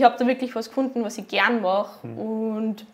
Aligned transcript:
ich 0.00 0.04
habe 0.04 0.16
da 0.18 0.26
wirklich 0.26 0.54
was 0.54 0.68
gefunden, 0.68 1.04
was 1.04 1.18
ich 1.18 1.28
gern 1.28 1.60
mache. 1.60 2.06
Mhm. 2.06 2.18
Und 2.18 2.86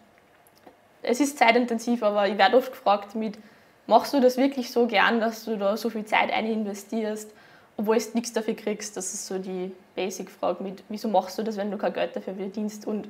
es 1.02 1.20
ist 1.20 1.38
zeitintensiv, 1.38 2.02
aber 2.02 2.26
ich 2.26 2.36
werde 2.36 2.56
oft 2.56 2.72
gefragt 2.72 3.14
mit, 3.14 3.38
machst 3.86 4.12
du 4.12 4.20
das 4.20 4.36
wirklich 4.36 4.72
so 4.72 4.86
gern, 4.86 5.20
dass 5.20 5.44
du 5.44 5.56
da 5.56 5.76
so 5.76 5.88
viel 5.88 6.04
Zeit 6.04 6.32
ein 6.32 6.46
investierst, 6.46 7.30
obwohl 7.76 7.96
du 7.96 8.04
nichts 8.14 8.32
dafür 8.32 8.54
kriegst? 8.54 8.96
Das 8.96 9.14
ist 9.14 9.24
so 9.28 9.38
die 9.38 9.70
Basic-Frage 9.94 10.64
mit, 10.64 10.82
wieso 10.88 11.08
machst 11.08 11.38
du 11.38 11.44
das, 11.44 11.56
wenn 11.56 11.70
du 11.70 11.78
kein 11.78 11.92
Geld 11.92 12.16
dafür 12.16 12.34
verdienst? 12.34 12.88
Und 12.88 13.06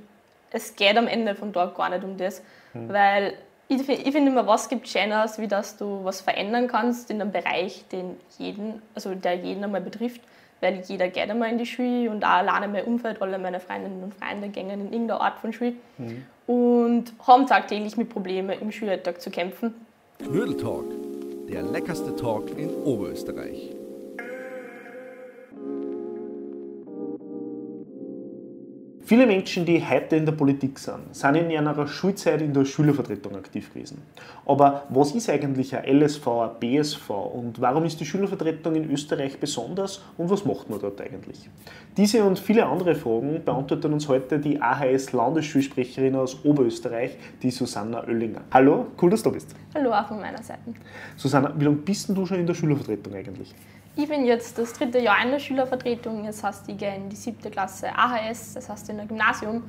es 0.51 0.77
geht 0.77 0.99
am 0.99 1.07
Ende 1.07 1.35
vom 1.35 1.55
Tag 1.55 1.75
gar 1.75 1.89
nicht 1.89 2.05
um 2.05 2.19
das, 2.19 2.43
mhm. 2.75 2.93
weil 2.93 3.33
ich, 3.69 3.89
ich 3.89 4.13
finde 4.13 4.31
immer, 4.31 4.47
was 4.47 4.69
gibt 4.69 4.89
Schöneres, 4.89 5.39
wie 5.39 5.49
dass 5.49 5.79
du 5.79 6.05
was 6.05 6.21
verändern 6.21 6.69
kannst 6.69 7.11
in 7.11 7.23
einem 7.23 7.33
Bereich, 7.33 7.85
den 7.91 8.17
jeden, 8.37 8.83
also 8.95 9.15
der 9.15 9.37
jeden 9.37 9.65
einmal 9.65 9.81
betrifft, 9.81 10.21
weil 10.61 10.81
jeder 10.87 11.09
geht 11.09 11.31
einmal 11.31 11.51
in 11.51 11.59
die 11.59 11.67
Schule 11.67 12.11
und 12.11 12.25
auch 12.25 12.29
alleine 12.29 12.69
mein 12.69 12.85
Umfeld, 12.85 13.21
alle 13.21 13.39
meine 13.39 13.61
Freundinnen 13.61 14.03
und 14.03 14.15
Freunde 14.15 14.49
gehen 14.49 14.71
in 14.71 14.93
irgendeiner 14.93 15.21
Art 15.21 15.39
von 15.39 15.53
Schule 15.53 15.75
mhm. 15.99 16.25
und 16.47 17.13
haben 17.27 17.47
tagtäglich 17.47 17.97
mit 17.97 18.09
Problemen 18.09 18.59
im 18.61 18.73
Schulalltag 18.73 19.21
zu 19.21 19.31
kämpfen. 19.31 19.75
Knödeltalk, 20.19 20.87
der 21.49 21.63
leckerste 21.63 22.17
Talk 22.17 22.51
in 22.59 22.71
Oberösterreich. 22.71 23.76
Viele 29.07 29.25
Menschen, 29.25 29.65
die 29.65 29.81
heute 29.89 30.17
in 30.17 30.27
der 30.27 30.33
Politik 30.33 30.81
sind, 30.81 31.15
sind 31.15 31.37
in 31.37 31.49
ihrer 31.49 31.87
Schulzeit 31.87 32.43
in 32.43 32.53
der 32.53 32.65
Schülervertretung 32.65 33.37
aktiv 33.37 33.73
gewesen. 33.73 34.03
Aber 34.45 34.83
was 34.89 35.13
ist 35.13 35.31
eigentlich 35.31 35.77
ein 35.77 36.01
LSV, 36.01 36.27
ein 36.27 36.51
BSV 36.59 37.09
und 37.11 37.61
warum 37.61 37.85
ist 37.85 38.01
die 38.01 38.05
Schülervertretung 38.05 38.75
in 38.75 38.91
Österreich 38.91 39.39
besonders 39.39 40.03
und 40.19 40.29
was 40.29 40.45
macht 40.45 40.69
man 40.69 40.81
dort 40.81 41.01
eigentlich? 41.01 41.49
Diese 41.97 42.25
und 42.25 42.41
viele 42.41 42.67
andere 42.67 42.97
Fragen 42.97 43.45
beantwortet 43.45 43.93
uns 43.93 44.09
heute 44.09 44.41
die 44.41 44.61
AHS-Landesschulsprecherin 44.61 46.17
aus 46.17 46.45
Oberösterreich, 46.45 47.17
die 47.41 47.53
Susanna 47.53 48.03
Oellinger. 48.09 48.41
Hallo, 48.53 48.89
cool, 49.01 49.11
dass 49.11 49.23
du 49.23 49.31
da 49.31 49.35
bist. 49.35 49.55
Hallo 49.73 49.93
auch 49.93 50.09
von 50.09 50.19
meiner 50.19 50.43
Seite. 50.43 50.63
Susanna, 51.17 51.55
wie 51.57 51.65
lange 51.65 51.77
bist 51.77 52.09
du 52.09 52.27
schon 52.27 52.41
in 52.41 52.47
der 52.49 52.55
Schülervertretung 52.55 53.15
eigentlich? 53.15 53.55
Ich 53.99 54.07
bin 54.11 54.27
jetzt 54.27 54.59
das 54.59 54.75
dritte 54.75 54.99
Jahr 54.99 55.25
in 55.25 55.31
der 55.31 55.39
Schülervertretung. 55.39 56.27
Jetzt 56.27 56.45
heißt 56.45 56.69
ich 56.69 56.77
gehe 56.77 56.95
in 56.95 57.09
die 57.09 57.17
siebte 57.17 57.51
Klasse 57.51 57.89
AHS, 57.97 58.53
das 58.53 58.69
heißt 58.69 58.91
in 58.91 58.99
der 58.99 59.07
Gymnasium, 59.07 59.63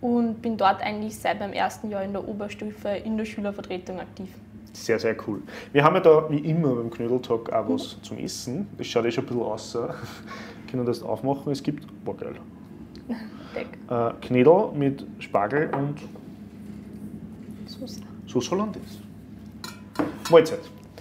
und 0.00 0.42
bin 0.42 0.56
dort 0.56 0.82
eigentlich 0.82 1.16
seit 1.16 1.38
meinem 1.38 1.52
ersten 1.52 1.88
Jahr 1.88 2.02
in 2.02 2.12
der 2.12 2.26
Oberstufe 2.26 2.88
in 2.88 3.16
der 3.16 3.24
Schülervertretung 3.24 4.00
aktiv. 4.00 4.30
Sehr, 4.72 4.98
sehr 4.98 5.16
cool. 5.28 5.42
Wir 5.72 5.84
haben 5.84 5.94
ja 5.94 6.00
da 6.00 6.28
wie 6.28 6.38
immer 6.38 6.74
beim 6.74 6.90
Knödeltalk 6.90 7.52
auch 7.52 7.68
was 7.68 7.96
mhm. 7.96 8.02
zum 8.02 8.18
Essen. 8.18 8.66
Das 8.76 8.88
schaut 8.88 9.04
eh 9.04 9.12
schon 9.12 9.24
ein 9.24 9.28
bisschen 9.28 9.42
aus. 9.42 9.74
Wir 9.74 10.70
können 10.70 10.84
das 10.84 11.00
aufmachen. 11.00 11.52
Es 11.52 11.62
gibt, 11.62 11.86
boah 12.04 12.16
geil. 12.16 12.34
Äh, 13.90 14.12
Knödel 14.20 14.70
mit 14.74 15.04
Spargel 15.18 15.70
und 15.74 15.96
Sauce. 17.66 17.98
Sauce 18.28 18.50
Hollandaise. 18.50 18.98
Mahlzeit. 20.30 20.60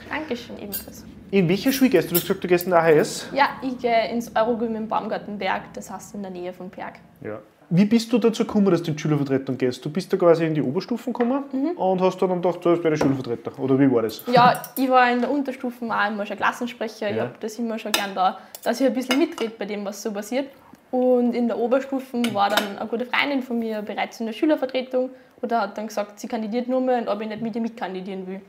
Dankeschön, 0.10 0.58
ebenfalls. 0.58 1.04
In 1.30 1.50
welcher 1.50 1.74
Schule 1.74 1.90
gehst 1.90 2.10
du? 2.10 2.12
Du 2.12 2.16
hast 2.16 2.24
gesagt, 2.24 2.44
du 2.44 2.48
gehst 2.48 2.68
in 2.68 2.74
AHS? 2.74 3.28
Ja, 3.34 3.50
ich 3.62 3.78
gehe 3.78 4.10
ins 4.12 4.34
Eurogym 4.34 4.76
im 4.76 4.88
Baumgartenberg, 4.88 5.74
das 5.74 5.92
heißt 5.92 6.16
in 6.16 6.22
der 6.22 6.32
Nähe 6.32 6.54
von 6.54 6.70
Berg. 6.70 7.00
Ja. 7.22 7.40
Wie 7.70 7.84
bist 7.84 8.14
du 8.14 8.18
dazu 8.18 8.46
gekommen, 8.46 8.72
dass 8.72 8.82
du 8.82 8.92
in 8.92 8.96
die 8.96 9.02
Schülervertretung 9.02 9.58
gehst? 9.58 9.84
Du 9.84 9.90
bist 9.90 10.12
da 10.14 10.16
quasi 10.16 10.46
in 10.46 10.56
die 10.56 10.62
Oberstufen 10.62 11.12
gekommen 11.12 11.44
mhm. 11.52 11.72
und 11.72 12.00
hast 12.00 12.22
dann 12.22 12.42
gedacht, 12.42 12.64
werde 12.64 12.94
ich 12.94 13.00
Schulvertreter. 13.00 13.60
Oder 13.60 13.78
wie 13.78 13.92
war 13.92 14.04
das? 14.04 14.24
Ja, 14.32 14.62
ich 14.78 14.90
war 14.90 15.12
in 15.12 15.20
der 15.20 15.30
Unterstufen 15.30 15.92
auch 15.92 16.08
immer 16.08 16.26
schon 16.26 16.38
Klassensprecher. 16.38 17.10
Ja. 17.10 17.16
Ich 17.16 17.22
habe 17.22 17.34
das 17.42 17.60
immer 17.60 17.78
schon 17.78 17.92
gern 17.92 18.16
da, 18.16 18.38
dass 18.64 18.80
ich 18.80 18.88
ein 18.88 18.94
bisschen 18.94 19.20
mitrede 19.20 19.52
bei 19.60 19.66
dem, 19.66 19.84
was 19.84 20.02
so 20.02 20.14
passiert. 20.14 20.48
Und 20.92 21.34
in 21.34 21.50
der 21.50 21.58
Oberstufen 21.58 22.34
war 22.34 22.50
dann 22.50 22.78
eine 22.78 22.88
gute 22.88 23.06
Freundin 23.06 23.44
von 23.44 23.60
mir 23.60 23.82
bereits 23.82 24.22
in 24.22 24.28
der 24.28 24.34
Schülervertretung 24.34 25.10
und 25.42 25.52
hat 25.52 25.78
dann 25.78 25.88
gesagt, 25.88 26.22
sie 26.22 26.30
kandidiert 26.30 26.70
nur 26.70 26.80
mehr 26.80 27.00
und 27.00 27.10
ob 27.10 27.20
ich 27.20 27.28
nicht 27.28 27.42
mit 27.42 27.54
ihr 27.54 27.62
mitkandidieren 27.62 28.26
will. 28.28 28.40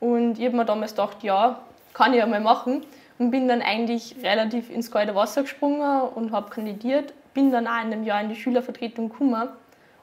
Und 0.00 0.40
ich 0.40 0.46
habe 0.46 0.56
mir 0.56 0.64
damals 0.64 0.90
gedacht, 0.90 1.22
ja, 1.22 1.60
kann 1.94 2.12
ich 2.12 2.18
ja 2.18 2.26
mal 2.26 2.40
machen. 2.40 2.84
Und 3.18 3.30
bin 3.30 3.46
dann 3.46 3.62
eigentlich 3.62 4.16
relativ 4.22 4.70
ins 4.70 4.90
kalte 4.90 5.14
Wasser 5.14 5.42
gesprungen 5.42 6.08
und 6.14 6.32
habe 6.32 6.50
kandidiert. 6.50 7.14
Bin 7.32 7.52
dann 7.52 7.66
auch 7.66 7.80
in 7.82 7.92
einem 7.92 8.04
Jahr 8.04 8.20
in 8.20 8.28
die 8.28 8.34
Schülervertretung 8.34 9.08
gekommen 9.08 9.48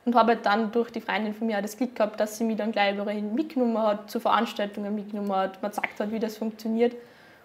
und 0.05 0.15
habe 0.15 0.33
halt 0.33 0.45
dann 0.45 0.71
durch 0.71 0.91
die 0.91 1.01
Freundin 1.01 1.33
von 1.33 1.47
mir 1.47 1.57
auch 1.57 1.61
das 1.61 1.77
Glück 1.77 1.95
gehabt, 1.95 2.19
dass 2.19 2.37
sie 2.37 2.43
mich 2.45 2.57
dann 2.57 2.71
gleich 2.71 2.95
überall 2.95 3.21
mitgenommen 3.21 3.77
hat, 3.77 4.09
zu 4.09 4.19
Veranstaltungen 4.19 4.95
mitgenommen 4.95 5.35
hat, 5.35 5.61
mir 5.61 5.69
gezeigt 5.69 5.99
hat, 5.99 6.11
wie 6.11 6.19
das 6.19 6.37
funktioniert. 6.37 6.95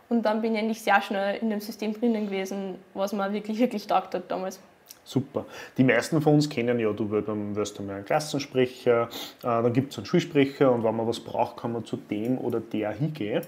Und 0.08 0.22
dann 0.22 0.40
bin 0.40 0.54
ich 0.54 0.60
eigentlich 0.60 0.82
sehr 0.82 1.02
schnell 1.02 1.38
in 1.38 1.50
dem 1.50 1.60
System 1.60 1.92
drinnen 1.92 2.26
gewesen, 2.26 2.76
was 2.94 3.12
mir 3.12 3.32
wirklich, 3.32 3.58
wirklich 3.58 3.86
taugt 3.86 4.14
hat 4.14 4.30
damals. 4.30 4.60
Super. 5.04 5.44
Die 5.76 5.84
meisten 5.84 6.20
von 6.20 6.34
uns 6.34 6.48
kennen 6.48 6.78
ja, 6.78 6.92
du 6.92 7.10
wirst 7.10 7.78
einmal 7.78 7.96
einen 7.96 8.04
Klassensprecher, 8.04 9.02
äh, 9.02 9.06
dann 9.42 9.72
gibt 9.72 9.92
es 9.92 9.98
einen 9.98 10.06
Schulsprecher 10.06 10.72
und 10.72 10.84
wenn 10.84 10.96
man 10.96 11.06
was 11.06 11.20
braucht, 11.20 11.58
kann 11.58 11.72
man 11.72 11.84
zu 11.84 11.96
dem 11.96 12.38
oder 12.38 12.60
der 12.60 12.90
hingehen. 12.90 13.42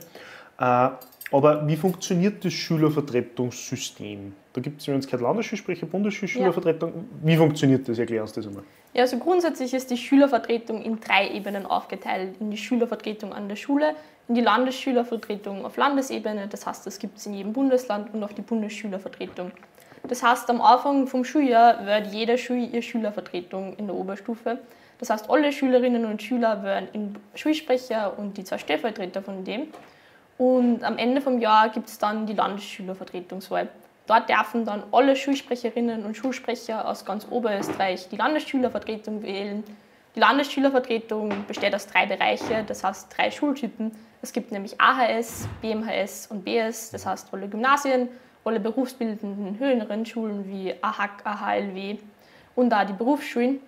Äh, 0.58 0.90
aber 1.30 1.66
wie 1.68 1.76
funktioniert 1.76 2.44
das 2.44 2.54
Schülervertretungssystem? 2.54 4.32
Da 4.54 4.60
gibt 4.62 4.80
es, 4.80 4.86
jetzt 4.86 5.06
gehört, 5.06 5.22
Landesschulsprecher, 5.22 5.86
Bundesschulschülervertretung. 5.86 6.92
Ja. 6.94 7.02
Wie 7.22 7.36
funktioniert 7.36 7.86
das? 7.86 7.98
Erklär 7.98 8.22
uns 8.22 8.32
das 8.32 8.46
einmal. 8.46 8.62
Ja, 8.94 9.02
also 9.02 9.18
grundsätzlich 9.18 9.74
ist 9.74 9.90
die 9.90 9.98
Schülervertretung 9.98 10.82
in 10.82 10.98
drei 11.00 11.28
Ebenen 11.28 11.66
aufgeteilt. 11.66 12.36
In 12.40 12.50
die 12.50 12.56
Schülervertretung 12.56 13.34
an 13.34 13.48
der 13.48 13.56
Schule, 13.56 13.94
in 14.26 14.36
die 14.36 14.40
Landesschülervertretung 14.40 15.66
auf 15.66 15.76
Landesebene, 15.76 16.48
das 16.48 16.66
heißt, 16.66 16.86
das 16.86 16.98
gibt 16.98 17.18
es 17.18 17.26
in 17.26 17.34
jedem 17.34 17.52
Bundesland 17.52 18.12
und 18.14 18.24
auf 18.24 18.32
die 18.32 18.42
Bundesschülervertretung. 18.42 19.52
Das 20.04 20.22
heißt, 20.22 20.48
am 20.48 20.62
Anfang 20.62 21.06
vom 21.06 21.24
Schuljahr 21.24 21.84
wird 21.84 22.06
jede 22.14 22.38
Schule 22.38 22.64
ihre 22.64 22.82
Schülervertretung 22.82 23.74
in 23.76 23.86
der 23.86 23.94
Oberstufe. 23.94 24.58
Das 24.98 25.10
heißt, 25.10 25.28
alle 25.28 25.52
Schülerinnen 25.52 26.06
und 26.06 26.22
Schüler 26.22 26.62
werden 26.62 26.88
in 26.94 27.14
Schulsprecher 27.34 28.18
und 28.18 28.38
die 28.38 28.44
zwei 28.44 28.58
Stellvertreter 28.58 29.22
von 29.22 29.44
dem. 29.44 29.68
Und 30.38 30.84
am 30.84 30.96
Ende 30.96 31.20
vom 31.20 31.40
Jahr 31.40 31.68
gibt 31.68 31.88
es 31.88 31.98
dann 31.98 32.26
die 32.26 32.34
Landesschülervertretungswahl. 32.34 33.68
Dort 34.06 34.30
dürfen 34.30 34.64
dann 34.64 34.84
alle 34.92 35.16
Schulsprecherinnen 35.16 36.04
und 36.04 36.16
Schulsprecher 36.16 36.88
aus 36.88 37.04
ganz 37.04 37.26
Oberösterreich 37.28 38.08
die 38.08 38.16
Landesschülervertretung 38.16 39.22
wählen. 39.22 39.64
Die 40.14 40.20
Landesschülervertretung 40.20 41.44
besteht 41.46 41.74
aus 41.74 41.86
drei 41.86 42.06
Bereichen, 42.06 42.64
das 42.66 42.82
heißt 42.82 43.08
drei 43.14 43.30
Schultypen. 43.30 43.92
Es 44.22 44.32
gibt 44.32 44.50
nämlich 44.50 44.80
AHS, 44.80 45.46
BMHS 45.60 46.28
und 46.28 46.44
BS, 46.44 46.90
das 46.90 47.04
heißt 47.04 47.28
alle 47.32 47.48
Gymnasien, 47.48 48.08
alle 48.44 48.60
berufsbildenden 48.60 49.58
höheren 49.58 50.06
Schulen 50.06 50.48
wie 50.48 50.74
AHAC, 50.80 51.24
AHLW 51.24 51.98
und 52.56 52.72
auch 52.72 52.86
die 52.86 52.94
Berufsschulen. 52.94 53.60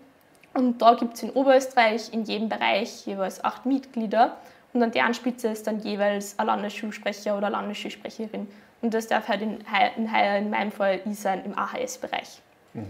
Und 0.55 0.81
da 0.81 0.95
gibt 0.95 1.15
es 1.15 1.23
in 1.23 1.31
Oberösterreich 1.31 2.13
in 2.13 2.25
jedem 2.25 2.49
Bereich 2.49 3.07
jeweils 3.07 3.45
acht 3.45 3.67
Mitglieder 3.67 4.37
und 4.73 4.83
an 4.83 4.93
deren 4.93 5.15
Spitze 5.15 5.49
ist 5.49 5.67
dann 5.67 5.81
jeweils 5.81 6.39
ein 6.39 6.47
Landesschulsprecher 6.47 7.37
oder 7.37 7.51
Landesschulsprecherin. 7.51 8.47
Und 8.83 8.95
das 8.95 9.09
darf 9.09 9.29
halt 9.29 9.43
in, 9.43 9.59
in, 9.97 10.07
in 10.07 10.51
meinem 10.51 10.73
Fall 10.73 11.01
ich 11.05 11.19
sein 11.19 11.45
im 11.45 11.59
AHS-Bereich. 11.59 12.41
Mhm. 12.75 12.87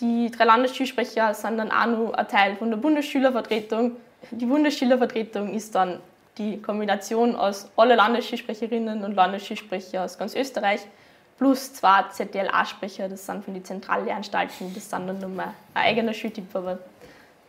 Die 0.00 0.30
drei 0.30 0.44
Landesschulsprecher 0.44 1.34
sind 1.34 1.58
dann 1.58 1.70
auch 1.70 1.86
noch 1.86 2.14
ein 2.14 2.28
Teil 2.28 2.56
von 2.56 2.70
der 2.70 2.78
Bundesschülervertretung. 2.78 3.92
Die 4.30 4.46
Bundesschülervertretung 4.46 5.54
ist 5.54 5.74
dann 5.74 6.00
die 6.38 6.60
Kombination 6.60 7.36
aus 7.36 7.70
alle 7.76 7.94
Landesschulsprecherinnen 7.94 9.04
und 9.04 9.14
Landesschulsprecher 9.14 10.02
aus 10.04 10.18
ganz 10.18 10.34
Österreich 10.34 10.80
plus 11.38 11.74
zwei 11.74 12.04
ZDLA-Sprecher, 12.04 13.08
das 13.08 13.26
sind 13.26 13.44
von 13.44 13.54
den 13.54 13.64
Zentrallehanstalten, 13.64 14.72
das 14.74 14.88
sind 14.88 15.08
dann 15.08 15.18
nochmal 15.18 15.54
ein 15.74 15.82
eigener 15.82 16.14
Schultyp, 16.14 16.54
aber 16.54 16.78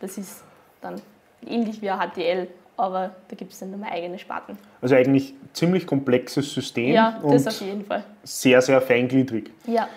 das 0.00 0.18
ist 0.18 0.42
dann 0.80 1.00
ähnlich 1.46 1.80
wie 1.80 1.90
ein 1.90 2.10
HTL 2.10 2.48
aber 2.76 3.14
da 3.28 3.36
gibt 3.36 3.52
es 3.52 3.58
dann 3.58 3.70
nochmal 3.70 3.92
eigene 3.92 4.18
Sparten. 4.18 4.58
Also 4.80 4.94
eigentlich 4.94 5.34
ziemlich 5.52 5.86
komplexes 5.86 6.52
System. 6.52 6.92
Ja, 6.92 7.20
das 7.26 7.46
auf 7.46 7.60
jeden 7.60 7.84
Fall. 7.84 8.04
Sehr, 8.22 8.60
sehr 8.60 8.80
feingliedrig. 8.80 9.50
Ja. 9.66 9.88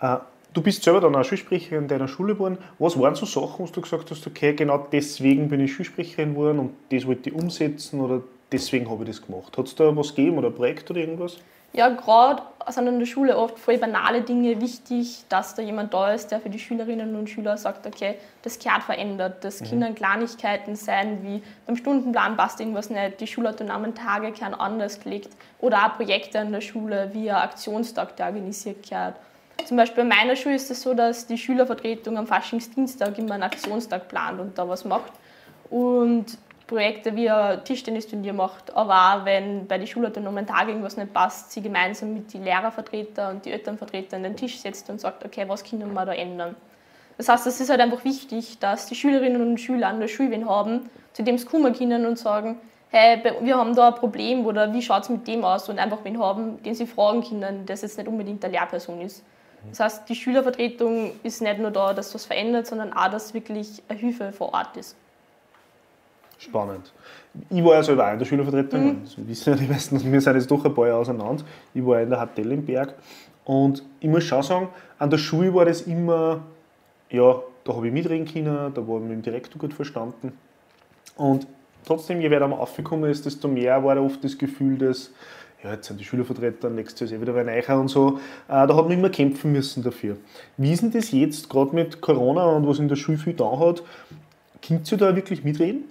Äh, 0.00 0.18
du 0.52 0.62
bist 0.62 0.82
selber 0.82 1.00
dann 1.00 1.14
auch 1.14 1.24
Schulsprecherin 1.24 1.84
in 1.84 1.88
deiner 1.88 2.08
Schule 2.08 2.34
geworden. 2.34 2.58
Was 2.78 2.98
waren 2.98 3.14
so 3.14 3.26
Sachen, 3.26 3.58
wo 3.58 3.66
du 3.66 3.80
gesagt 3.80 4.10
hast, 4.10 4.26
okay, 4.26 4.52
genau 4.54 4.86
deswegen 4.90 5.48
bin 5.48 5.60
ich 5.60 5.74
Schulsprecherin 5.74 6.34
geworden 6.34 6.58
und 6.58 6.72
das 6.90 7.06
wollte 7.06 7.30
ich 7.30 7.36
umsetzen 7.36 8.00
oder 8.00 8.22
deswegen 8.52 8.90
habe 8.90 9.04
ich 9.04 9.10
das 9.10 9.26
gemacht? 9.26 9.56
Hat 9.56 9.66
es 9.66 9.74
da 9.74 9.94
was 9.96 10.14
gegeben 10.14 10.38
oder 10.38 10.48
ein 10.48 10.54
Projekt 10.54 10.90
oder 10.90 11.00
irgendwas? 11.00 11.38
Ja, 11.76 11.90
gerade 11.90 12.42
sind 12.68 12.86
in 12.88 12.98
der 12.98 13.06
Schule 13.06 13.36
oft 13.36 13.58
voll 13.58 13.76
banale 13.76 14.22
Dinge 14.22 14.60
wichtig, 14.60 15.24
dass 15.28 15.54
da 15.54 15.62
jemand 15.62 15.92
da 15.92 16.12
ist, 16.12 16.28
der 16.28 16.40
für 16.40 16.48
die 16.48 16.58
Schülerinnen 16.58 17.14
und 17.14 17.28
Schüler 17.28 17.56
sagt, 17.58 17.86
okay, 17.86 18.16
das 18.42 18.58
gehört 18.58 18.82
verändert, 18.82 19.44
dass 19.44 19.60
mhm. 19.60 19.66
Kindern 19.66 19.94
Kleinigkeiten 19.94 20.74
sein, 20.74 21.18
wie 21.22 21.42
beim 21.66 21.76
Stundenplan 21.76 22.36
passt 22.36 22.60
irgendwas 22.60 22.88
nicht, 22.88 23.20
die 23.20 23.26
schulautonomen 23.26 23.94
Tage 23.94 24.32
gehören 24.32 24.54
anders 24.54 24.98
gelegt 25.00 25.28
oder 25.60 25.86
auch 25.86 25.96
Projekte 25.96 26.40
an 26.40 26.50
der 26.50 26.62
Schule, 26.62 27.10
wie 27.12 27.30
ein 27.30 27.36
Aktionstag, 27.36 28.16
der 28.16 28.26
organisiert 28.26 28.88
gehört. 28.88 29.16
Zum 29.66 29.76
Beispiel 29.76 30.02
in 30.02 30.08
meiner 30.08 30.34
Schule 30.34 30.56
ist 30.56 30.70
es 30.70 30.80
so, 30.80 30.94
dass 30.94 31.26
die 31.26 31.38
Schülervertretung 31.38 32.16
am 32.16 32.26
Faschingsdienstag 32.26 33.18
immer 33.18 33.34
einen 33.34 33.42
Aktionstag 33.42 34.08
plant 34.08 34.40
und 34.40 34.56
da 34.58 34.66
was 34.66 34.84
macht. 34.84 35.12
Und 35.70 36.38
Projekte 36.66 37.14
wie 37.14 37.30
ein 37.30 37.64
Tischtennisturnier 37.64 38.32
macht, 38.32 38.74
aber 38.74 38.94
auch 38.94 39.24
wenn 39.24 39.66
bei 39.68 39.78
den 39.78 39.86
schulautonomen 39.86 40.46
Tagen 40.46 40.70
irgendwas 40.70 40.96
nicht 40.96 41.12
passt, 41.12 41.52
sie 41.52 41.62
gemeinsam 41.62 42.12
mit 42.12 42.32
den 42.34 42.42
Lehrervertretern 42.42 43.36
und 43.36 43.44
die 43.44 43.52
Elternvertretern 43.52 44.18
an 44.18 44.22
den 44.24 44.36
Tisch 44.36 44.58
setzt 44.58 44.90
und 44.90 45.00
sagt, 45.00 45.24
okay, 45.24 45.44
was 45.46 45.62
können 45.62 45.92
wir 45.92 46.04
da 46.04 46.12
ändern. 46.12 46.56
Das 47.18 47.28
heißt, 47.28 47.46
es 47.46 47.60
ist 47.60 47.70
halt 47.70 47.80
einfach 47.80 48.04
wichtig, 48.04 48.58
dass 48.58 48.86
die 48.86 48.94
Schülerinnen 48.94 49.40
und 49.40 49.58
Schüler 49.58 49.88
an 49.88 50.00
der 50.00 50.08
Schule 50.08 50.32
wen 50.32 50.48
haben, 50.48 50.90
zu 51.12 51.22
dem 51.22 51.38
sie 51.38 51.46
kommen 51.46 51.72
können 51.72 52.04
und 52.04 52.18
sagen, 52.18 52.58
hey, 52.90 53.22
wir 53.40 53.56
haben 53.56 53.74
da 53.74 53.88
ein 53.88 53.94
Problem 53.94 54.44
oder 54.44 54.72
wie 54.72 54.82
schaut 54.82 55.04
es 55.04 55.08
mit 55.08 55.26
dem 55.26 55.44
aus 55.44 55.68
und 55.68 55.78
einfach 55.78 55.98
wen 56.02 56.18
haben, 56.18 56.62
den 56.62 56.74
sie 56.74 56.86
fragen 56.86 57.22
können, 57.22 57.64
der 57.64 57.76
jetzt 57.76 57.96
nicht 57.96 58.08
unbedingt 58.08 58.44
eine 58.44 58.52
Lehrperson 58.52 59.00
ist. 59.00 59.24
Das 59.70 59.80
heißt, 59.80 60.08
die 60.08 60.14
Schülervertretung 60.14 61.12
ist 61.22 61.42
nicht 61.42 61.58
nur 61.58 61.70
da, 61.70 61.92
dass 61.92 62.14
was 62.14 62.26
verändert, 62.26 62.66
sondern 62.66 62.92
auch, 62.92 63.08
dass 63.08 63.34
wirklich 63.34 63.82
eine 63.88 63.98
Hilfe 63.98 64.32
vor 64.32 64.52
Ort 64.52 64.76
ist. 64.76 64.96
Spannend. 66.38 66.92
Ich 67.50 67.64
war 67.64 67.74
ja 67.74 67.82
selber 67.82 68.06
auch 68.08 68.12
in 68.12 68.18
der 68.18 68.26
Schülervertretung. 68.26 68.84
Mhm. 68.84 69.02
Das 69.04 69.26
wissen 69.26 69.50
ja 69.50 69.56
die 69.56 69.66
meisten, 69.66 70.12
wir 70.12 70.20
sind 70.20 70.34
jetzt 70.34 70.50
doch 70.50 70.64
ein 70.64 70.74
paar 70.74 70.86
Jahre 70.86 71.00
auseinander. 71.00 71.44
Ich 71.74 71.84
war 71.84 72.00
in 72.00 72.10
der 72.10 72.26
HTL 72.26 72.52
im 72.52 72.64
Berg. 72.64 72.94
Und 73.44 73.82
ich 74.00 74.08
muss 74.08 74.24
schon 74.24 74.42
sagen, 74.42 74.68
an 74.98 75.08
der 75.08 75.18
Schule 75.18 75.54
war 75.54 75.64
das 75.64 75.82
immer, 75.82 76.40
ja, 77.10 77.40
da 77.64 77.74
habe 77.74 77.86
ich 77.86 77.92
mitreden 77.92 78.26
können, 78.26 78.74
da 78.74 78.86
war 78.86 78.96
ich 78.96 79.02
mit 79.02 79.12
dem 79.12 79.22
Direktor 79.22 79.58
gut 79.58 79.72
verstanden. 79.72 80.32
Und 81.16 81.46
trotzdem, 81.84 82.20
je 82.20 82.30
weiter 82.30 82.48
man 82.48 82.58
aufgekommen 82.58 83.10
ist, 83.10 83.24
desto 83.24 83.48
mehr 83.48 83.82
war 83.82 83.94
da 83.94 84.00
oft 84.00 84.22
das 84.24 84.36
Gefühl, 84.36 84.78
dass 84.78 85.12
ja, 85.62 85.72
jetzt 85.72 85.86
sind 85.86 85.98
die 85.98 86.04
Schülervertreter, 86.04 86.70
nächstes 86.70 87.10
Jahr 87.10 87.20
ist 87.20 87.26
eh 87.26 87.28
wieder 87.28 87.38
ein 87.40 87.48
Eicher 87.48 87.80
und 87.80 87.88
so. 87.88 88.18
Äh, 88.48 88.66
da 88.66 88.76
hat 88.76 88.84
man 88.84 88.90
immer 88.90 89.10
kämpfen 89.10 89.52
müssen 89.52 89.82
dafür. 89.82 90.16
Wie 90.56 90.72
ist 90.72 90.82
denn 90.82 90.92
das 90.92 91.12
jetzt, 91.12 91.48
gerade 91.48 91.74
mit 91.74 92.00
Corona 92.00 92.44
und 92.44 92.66
was 92.66 92.78
in 92.78 92.88
der 92.88 92.96
Schule 92.96 93.18
viel 93.18 93.32
da 93.32 93.58
hat? 93.58 93.82
Könnt 94.66 94.90
ihr 94.90 94.98
da 94.98 95.14
wirklich 95.16 95.44
mitreden? 95.44 95.84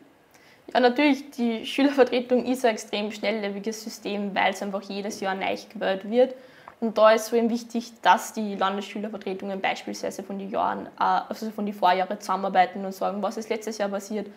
Ja, 0.75 0.81
natürlich, 0.81 1.31
die 1.31 1.65
Schülervertretung 1.65 2.43
ist 2.43 2.65
ein 2.65 2.73
extrem 2.73 3.09
schnelllebiges 3.09 3.81
System, 3.81 4.35
weil 4.35 4.51
es 4.51 4.61
einfach 4.61 4.81
jedes 4.81 5.21
Jahr 5.21 5.33
neu 5.33 5.55
gewählt 5.73 6.09
wird. 6.11 6.35
Und 6.81 6.97
da 6.97 7.11
ist 7.11 7.27
so 7.27 7.37
eben 7.37 7.49
wichtig, 7.49 7.93
dass 8.01 8.33
die 8.33 8.55
Landesschülervertretungen 8.55 9.61
beispielsweise 9.61 10.21
von 10.21 10.37
den 10.37 10.49
Jahren, 10.49 10.87
äh, 10.99 11.21
also 11.29 11.49
von 11.51 11.65
den 11.65 11.73
Vorjahren 11.73 12.19
zusammenarbeiten 12.19 12.83
und 12.83 12.93
sagen, 12.93 13.21
was 13.21 13.37
ist 13.37 13.47
letztes 13.47 13.77
Jahr 13.77 13.87
passiert. 13.87 14.27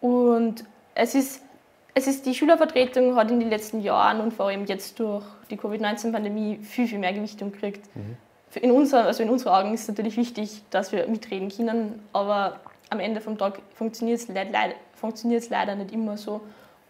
Und 0.00 0.64
es 0.94 1.16
ist, 1.16 1.42
es 1.92 2.06
ist, 2.06 2.24
die 2.24 2.36
Schülervertretung 2.36 3.16
hat 3.16 3.32
in 3.32 3.40
den 3.40 3.50
letzten 3.50 3.80
Jahren 3.80 4.20
und 4.20 4.32
vor 4.32 4.46
allem 4.46 4.66
jetzt 4.66 5.00
durch 5.00 5.24
die 5.50 5.56
Covid-19-Pandemie 5.56 6.58
viel, 6.62 6.86
viel 6.86 7.00
mehr 7.00 7.14
Gewichtung 7.14 7.50
gekriegt. 7.50 7.84
Mhm. 7.96 8.16
In, 8.62 8.70
unser, 8.70 9.06
also 9.06 9.24
in 9.24 9.28
unseren 9.28 9.52
Augen 9.52 9.74
ist 9.74 9.82
es 9.82 9.88
natürlich 9.88 10.16
wichtig, 10.16 10.62
dass 10.70 10.92
wir 10.92 11.08
mitreden 11.08 11.48
können, 11.48 12.00
aber 12.12 12.60
am 12.90 13.00
Ende 13.00 13.20
vom 13.20 13.36
Tag 13.36 13.60
funktioniert 13.74 14.20
es 14.20 14.28
leider, 14.28 14.74
leider 15.50 15.74
nicht 15.74 15.92
immer 15.92 16.16
so. 16.16 16.40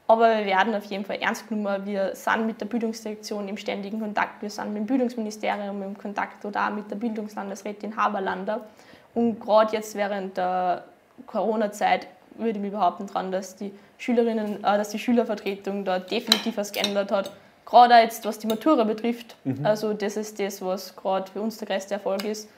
Aber 0.06 0.36
wir 0.36 0.44
werden 0.44 0.74
auf 0.74 0.84
jeden 0.84 1.04
Fall 1.04 1.16
ernst 1.16 1.48
genommen. 1.48 1.86
Wir 1.86 2.14
sind 2.14 2.46
mit 2.46 2.60
der 2.60 2.66
Bildungsdirektion 2.66 3.48
im 3.48 3.56
ständigen 3.56 4.00
Kontakt. 4.00 4.42
Wir 4.42 4.50
sind 4.50 4.74
mit 4.74 4.82
dem 4.82 4.86
Bildungsministerium 4.86 5.82
im 5.82 5.96
Kontakt 5.96 6.44
oder 6.44 6.66
auch 6.66 6.74
mit 6.74 6.90
der 6.90 6.96
Bildungslandesrätin 6.96 7.96
Haberlander. 7.96 8.66
Und 9.14 9.40
gerade 9.40 9.74
jetzt 9.74 9.94
während 9.94 10.36
der 10.36 10.84
Corona-Zeit 11.26 12.06
würde 12.36 12.50
ich 12.50 12.58
mich 12.58 12.72
behaupten 12.72 13.06
dran, 13.06 13.32
dass 13.32 13.56
die 13.56 13.72
Schülerinnen, 13.96 14.58
äh, 14.58 14.76
dass 14.76 14.90
die 14.90 14.98
Schülervertretung 14.98 15.84
da 15.84 15.98
definitiv 15.98 16.56
was 16.56 16.72
geändert 16.72 17.10
hat. 17.12 17.30
Gerade 17.64 17.94
jetzt, 17.94 18.26
was 18.26 18.38
die 18.38 18.46
Matura 18.46 18.84
betrifft. 18.84 19.36
Mhm. 19.44 19.64
Also 19.64 19.94
das 19.94 20.16
ist 20.16 20.38
das, 20.38 20.60
was 20.60 20.94
gerade 20.96 21.30
für 21.30 21.40
uns 21.40 21.56
der 21.56 21.68
größte 21.68 21.94
Erfolg 21.94 22.24
ist, 22.24 22.48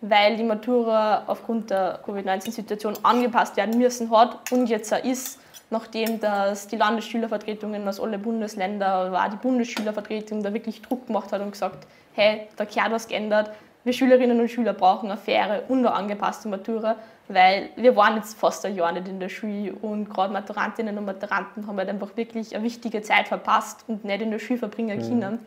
weil 0.00 0.36
die 0.36 0.44
Matura 0.44 1.24
aufgrund 1.26 1.70
der 1.70 2.00
Covid-19-Situation 2.04 2.98
angepasst 3.02 3.56
werden 3.56 3.78
müssen 3.78 4.10
hat 4.10 4.50
und 4.52 4.66
jetzt 4.66 4.92
auch 4.92 5.02
ist 5.02 5.40
nachdem 5.70 6.20
dass 6.20 6.68
die 6.68 6.76
Landesschülervertretungen 6.76 7.86
aus 7.88 8.00
allen 8.00 8.20
Bundesländern, 8.20 9.12
war 9.12 9.28
die 9.28 9.36
Bundesschülervertretung 9.36 10.42
da 10.42 10.52
wirklich 10.52 10.82
Druck 10.82 11.06
gemacht 11.06 11.32
hat 11.32 11.40
und 11.40 11.52
gesagt, 11.52 11.86
hey, 12.14 12.48
da 12.56 12.64
gehört 12.64 12.92
was 12.92 13.08
geändert. 13.08 13.50
Wir 13.84 13.92
Schülerinnen 13.92 14.40
und 14.40 14.50
Schüler 14.50 14.72
brauchen 14.72 15.10
eine 15.10 15.18
faire 15.18 15.62
und 15.68 15.78
eine 15.78 15.92
angepasste 15.92 16.48
Matura, 16.48 16.96
weil 17.28 17.70
wir 17.76 17.94
waren 17.94 18.16
jetzt 18.16 18.38
fast 18.38 18.64
ein 18.64 18.74
Jahr 18.74 18.92
nicht 18.92 19.08
in 19.08 19.20
der 19.20 19.28
Schule 19.28 19.74
und 19.74 20.10
gerade 20.10 20.32
Maturantinnen 20.32 20.96
und 20.98 21.04
Maturanten 21.04 21.66
haben 21.66 21.78
halt 21.78 21.88
einfach 21.88 22.16
wirklich 22.16 22.54
eine 22.54 22.64
wichtige 22.64 23.02
Zeit 23.02 23.28
verpasst 23.28 23.84
und 23.86 24.04
nicht 24.04 24.22
in 24.22 24.30
der 24.30 24.38
Schule 24.38 24.58
verbringen 24.58 24.98
mhm. 24.98 25.20
können. 25.20 25.38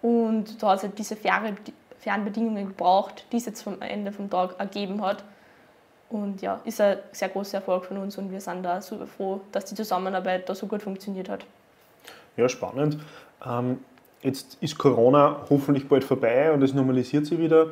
Und 0.00 0.62
da 0.62 0.68
hat 0.68 0.78
es 0.78 0.82
halt 0.84 0.98
diese 0.98 1.16
fairen 1.98 2.24
gebraucht, 2.32 3.24
die 3.32 3.36
es 3.36 3.46
jetzt 3.46 3.62
vom 3.62 3.80
Ende 3.80 4.12
vom 4.12 4.30
Tag 4.30 4.58
ergeben 4.58 5.02
hat. 5.02 5.24
Und 6.10 6.40
ja, 6.40 6.60
ist 6.64 6.80
ein 6.80 6.98
sehr 7.12 7.28
großer 7.28 7.58
Erfolg 7.58 7.84
von 7.84 7.98
uns 7.98 8.16
und 8.16 8.32
wir 8.32 8.40
sind 8.40 8.62
da 8.62 8.80
so 8.80 9.04
froh, 9.04 9.40
dass 9.52 9.66
die 9.66 9.74
Zusammenarbeit 9.74 10.48
da 10.48 10.54
so 10.54 10.66
gut 10.66 10.82
funktioniert 10.82 11.28
hat. 11.28 11.44
Ja, 12.36 12.48
spannend. 12.48 12.98
Ähm, 13.44 13.80
jetzt 14.22 14.56
ist 14.60 14.78
Corona 14.78 15.44
hoffentlich 15.50 15.86
bald 15.86 16.04
vorbei 16.04 16.50
und 16.52 16.62
es 16.62 16.72
normalisiert 16.72 17.26
sich 17.26 17.38
wieder. 17.38 17.66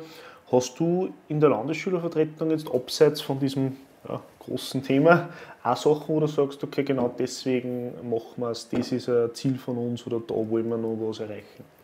Hast 0.51 0.79
du 0.79 1.13
in 1.27 1.39
der 1.39 1.49
Landesschülervertretung 1.49 2.51
jetzt 2.51 2.71
abseits 2.71 3.21
von 3.21 3.39
diesem 3.39 3.75
ja, 4.07 4.21
großen 4.39 4.83
Thema 4.83 5.29
auch 5.63 5.75
Sachen, 5.75 6.15
wo 6.15 6.19
du 6.19 6.27
sagst, 6.27 6.63
okay, 6.63 6.83
genau 6.83 7.13
deswegen 7.17 7.93
machen 8.09 8.35
wir 8.37 8.51
es, 8.51 8.69
das 8.69 8.91
ist 8.91 9.09
ein 9.09 9.33
Ziel 9.33 9.57
von 9.57 9.77
uns 9.77 10.05
oder 10.07 10.21
da 10.25 10.35
wollen 10.35 10.69
wir 10.69 10.77
noch 10.77 10.95
was 10.99 11.19
erreichen? 11.19 11.76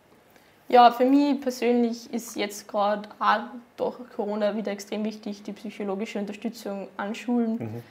Ja, 0.68 0.90
für 0.90 1.04
mich 1.04 1.40
persönlich 1.40 2.12
ist 2.12 2.36
jetzt 2.36 2.68
gerade 2.68 3.08
auch 3.18 3.40
durch 3.76 3.96
Corona 4.16 4.56
wieder 4.56 4.72
extrem 4.72 5.04
wichtig 5.04 5.42
die 5.42 5.52
psychologische 5.52 6.18
Unterstützung 6.18 6.88
an 6.96 7.14
Schulen. 7.14 7.56
Mhm. 7.58 7.82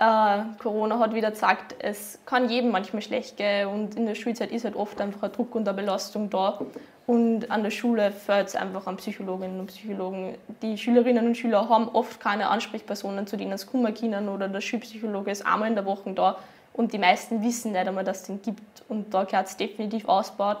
Äh, 0.00 0.44
Corona 0.62 0.98
hat 0.98 1.14
wieder 1.14 1.30
gesagt, 1.30 1.74
es 1.78 2.18
kann 2.24 2.48
jedem 2.48 2.70
manchmal 2.70 3.02
schlecht 3.02 3.36
gehen 3.36 3.68
und 3.68 3.96
in 3.96 4.06
der 4.06 4.14
Schulzeit 4.14 4.52
ist 4.52 4.64
halt 4.64 4.76
oft 4.76 5.00
einfach 5.00 5.24
ein 5.24 5.32
Druck 5.32 5.54
und 5.54 5.68
eine 5.68 5.76
Belastung 5.76 6.30
da. 6.30 6.60
Und 7.06 7.50
an 7.50 7.62
der 7.62 7.70
Schule 7.70 8.12
fehlt 8.12 8.48
es 8.48 8.56
einfach 8.56 8.86
an 8.86 8.96
Psychologinnen 8.98 9.58
und 9.58 9.66
Psychologen. 9.68 10.34
Die 10.60 10.76
Schülerinnen 10.76 11.26
und 11.26 11.36
Schüler 11.36 11.68
haben 11.68 11.88
oft 11.88 12.20
keine 12.20 12.48
Ansprechpersonen, 12.48 13.26
zu 13.26 13.36
denen 13.36 13.52
es 13.52 13.66
kommen 13.66 13.94
können 13.94 14.28
oder 14.28 14.46
der 14.48 14.60
Schulpsychologe 14.60 15.30
ist 15.30 15.46
einmal 15.46 15.68
in 15.68 15.74
der 15.74 15.86
Woche 15.86 16.12
da 16.12 16.36
und 16.74 16.92
die 16.92 16.98
meisten 16.98 17.42
wissen 17.42 17.72
nicht 17.72 17.88
einmal, 17.88 18.04
dass 18.04 18.20
es 18.20 18.26
den 18.26 18.42
gibt 18.42 18.82
und 18.88 19.12
da 19.14 19.24
gehört 19.24 19.46
es 19.46 19.56
definitiv 19.56 20.06
ausgebaut. 20.06 20.58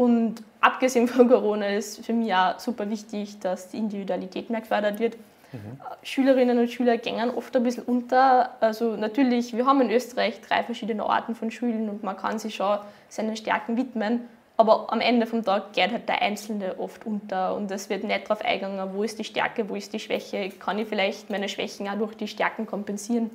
Und 0.00 0.36
abgesehen 0.62 1.08
von 1.08 1.28
Corona 1.28 1.66
ist 1.66 2.06
für 2.06 2.14
mich 2.14 2.32
auch 2.32 2.58
super 2.58 2.88
wichtig, 2.88 3.38
dass 3.40 3.68
die 3.68 3.76
Individualität 3.76 4.48
mehr 4.48 4.62
gefördert 4.62 4.98
wird. 4.98 5.18
Mhm. 5.52 5.78
Schülerinnen 6.02 6.58
und 6.58 6.70
Schüler 6.70 6.96
gehen 6.96 7.28
oft 7.28 7.54
ein 7.54 7.62
bisschen 7.62 7.84
unter. 7.84 8.54
Also 8.60 8.96
natürlich, 8.96 9.54
wir 9.54 9.66
haben 9.66 9.82
in 9.82 9.90
Österreich 9.90 10.40
drei 10.40 10.62
verschiedene 10.62 11.04
Arten 11.04 11.34
von 11.34 11.50
Schulen 11.50 11.90
und 11.90 12.02
man 12.02 12.16
kann 12.16 12.38
sich 12.38 12.54
schon 12.54 12.78
seinen 13.10 13.36
Stärken 13.36 13.76
widmen. 13.76 14.22
Aber 14.56 14.90
am 14.90 15.02
Ende 15.02 15.26
vom 15.26 15.44
Tag 15.44 15.74
geht 15.74 15.92
halt 15.92 16.08
der 16.08 16.22
Einzelne 16.22 16.78
oft 16.78 17.04
unter 17.04 17.54
und 17.54 17.70
es 17.70 17.90
wird 17.90 18.02
nicht 18.04 18.24
darauf 18.24 18.42
eingegangen, 18.42 18.94
wo 18.94 19.02
ist 19.02 19.18
die 19.18 19.24
Stärke, 19.24 19.68
wo 19.68 19.74
ist 19.74 19.92
die 19.92 20.00
Schwäche, 20.00 20.48
kann 20.48 20.78
ich 20.78 20.88
vielleicht 20.88 21.28
meine 21.28 21.50
Schwächen 21.50 21.90
auch 21.90 21.98
durch 21.98 22.16
die 22.16 22.26
Stärken 22.26 22.64
kompensieren. 22.64 23.30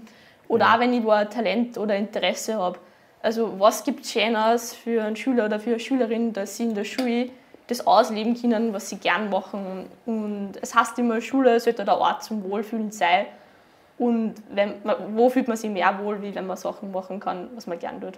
Oder 0.47 0.65
ja. 0.65 0.75
auch 0.75 0.79
wenn 0.79 0.93
ich 0.93 1.05
da 1.05 1.25
Talent 1.25 1.77
oder 1.77 1.95
Interesse 1.95 2.55
habe, 2.55 2.79
also 3.25 3.59
was 3.59 3.83
gibt 3.83 4.05
es 4.05 4.11
Schöneres 4.11 4.73
für 4.73 5.03
einen 5.03 5.15
Schüler 5.15 5.45
oder 5.45 5.59
für 5.59 5.71
eine 5.71 5.79
Schülerin, 5.79 6.31
dass 6.31 6.57
sie 6.57 6.63
in 6.63 6.75
der 6.75 6.83
Schule 6.83 7.29
das 7.65 7.87
ausleben 7.87 8.39
können, 8.39 8.71
was 8.71 8.89
sie 8.89 8.97
gern 8.97 9.31
machen. 9.31 9.87
Und 10.05 10.51
es 10.61 10.75
heißt 10.75 10.99
immer, 10.99 11.19
Schule 11.21 11.59
sollte 11.59 11.83
der 11.83 11.97
Ort 11.97 12.23
zum 12.23 12.43
Wohlfühlen 12.43 12.91
sein. 12.91 13.25
Und 13.97 14.35
wenn, 14.53 14.73
wo 15.15 15.29
fühlt 15.29 15.47
man 15.47 15.57
sich 15.57 15.71
mehr 15.71 15.97
wohl, 16.03 16.21
wie 16.21 16.35
wenn 16.35 16.45
man 16.45 16.57
Sachen 16.57 16.91
machen 16.91 17.19
kann, 17.19 17.47
was 17.55 17.65
man 17.65 17.79
gern 17.79 17.99
tut. 17.99 18.13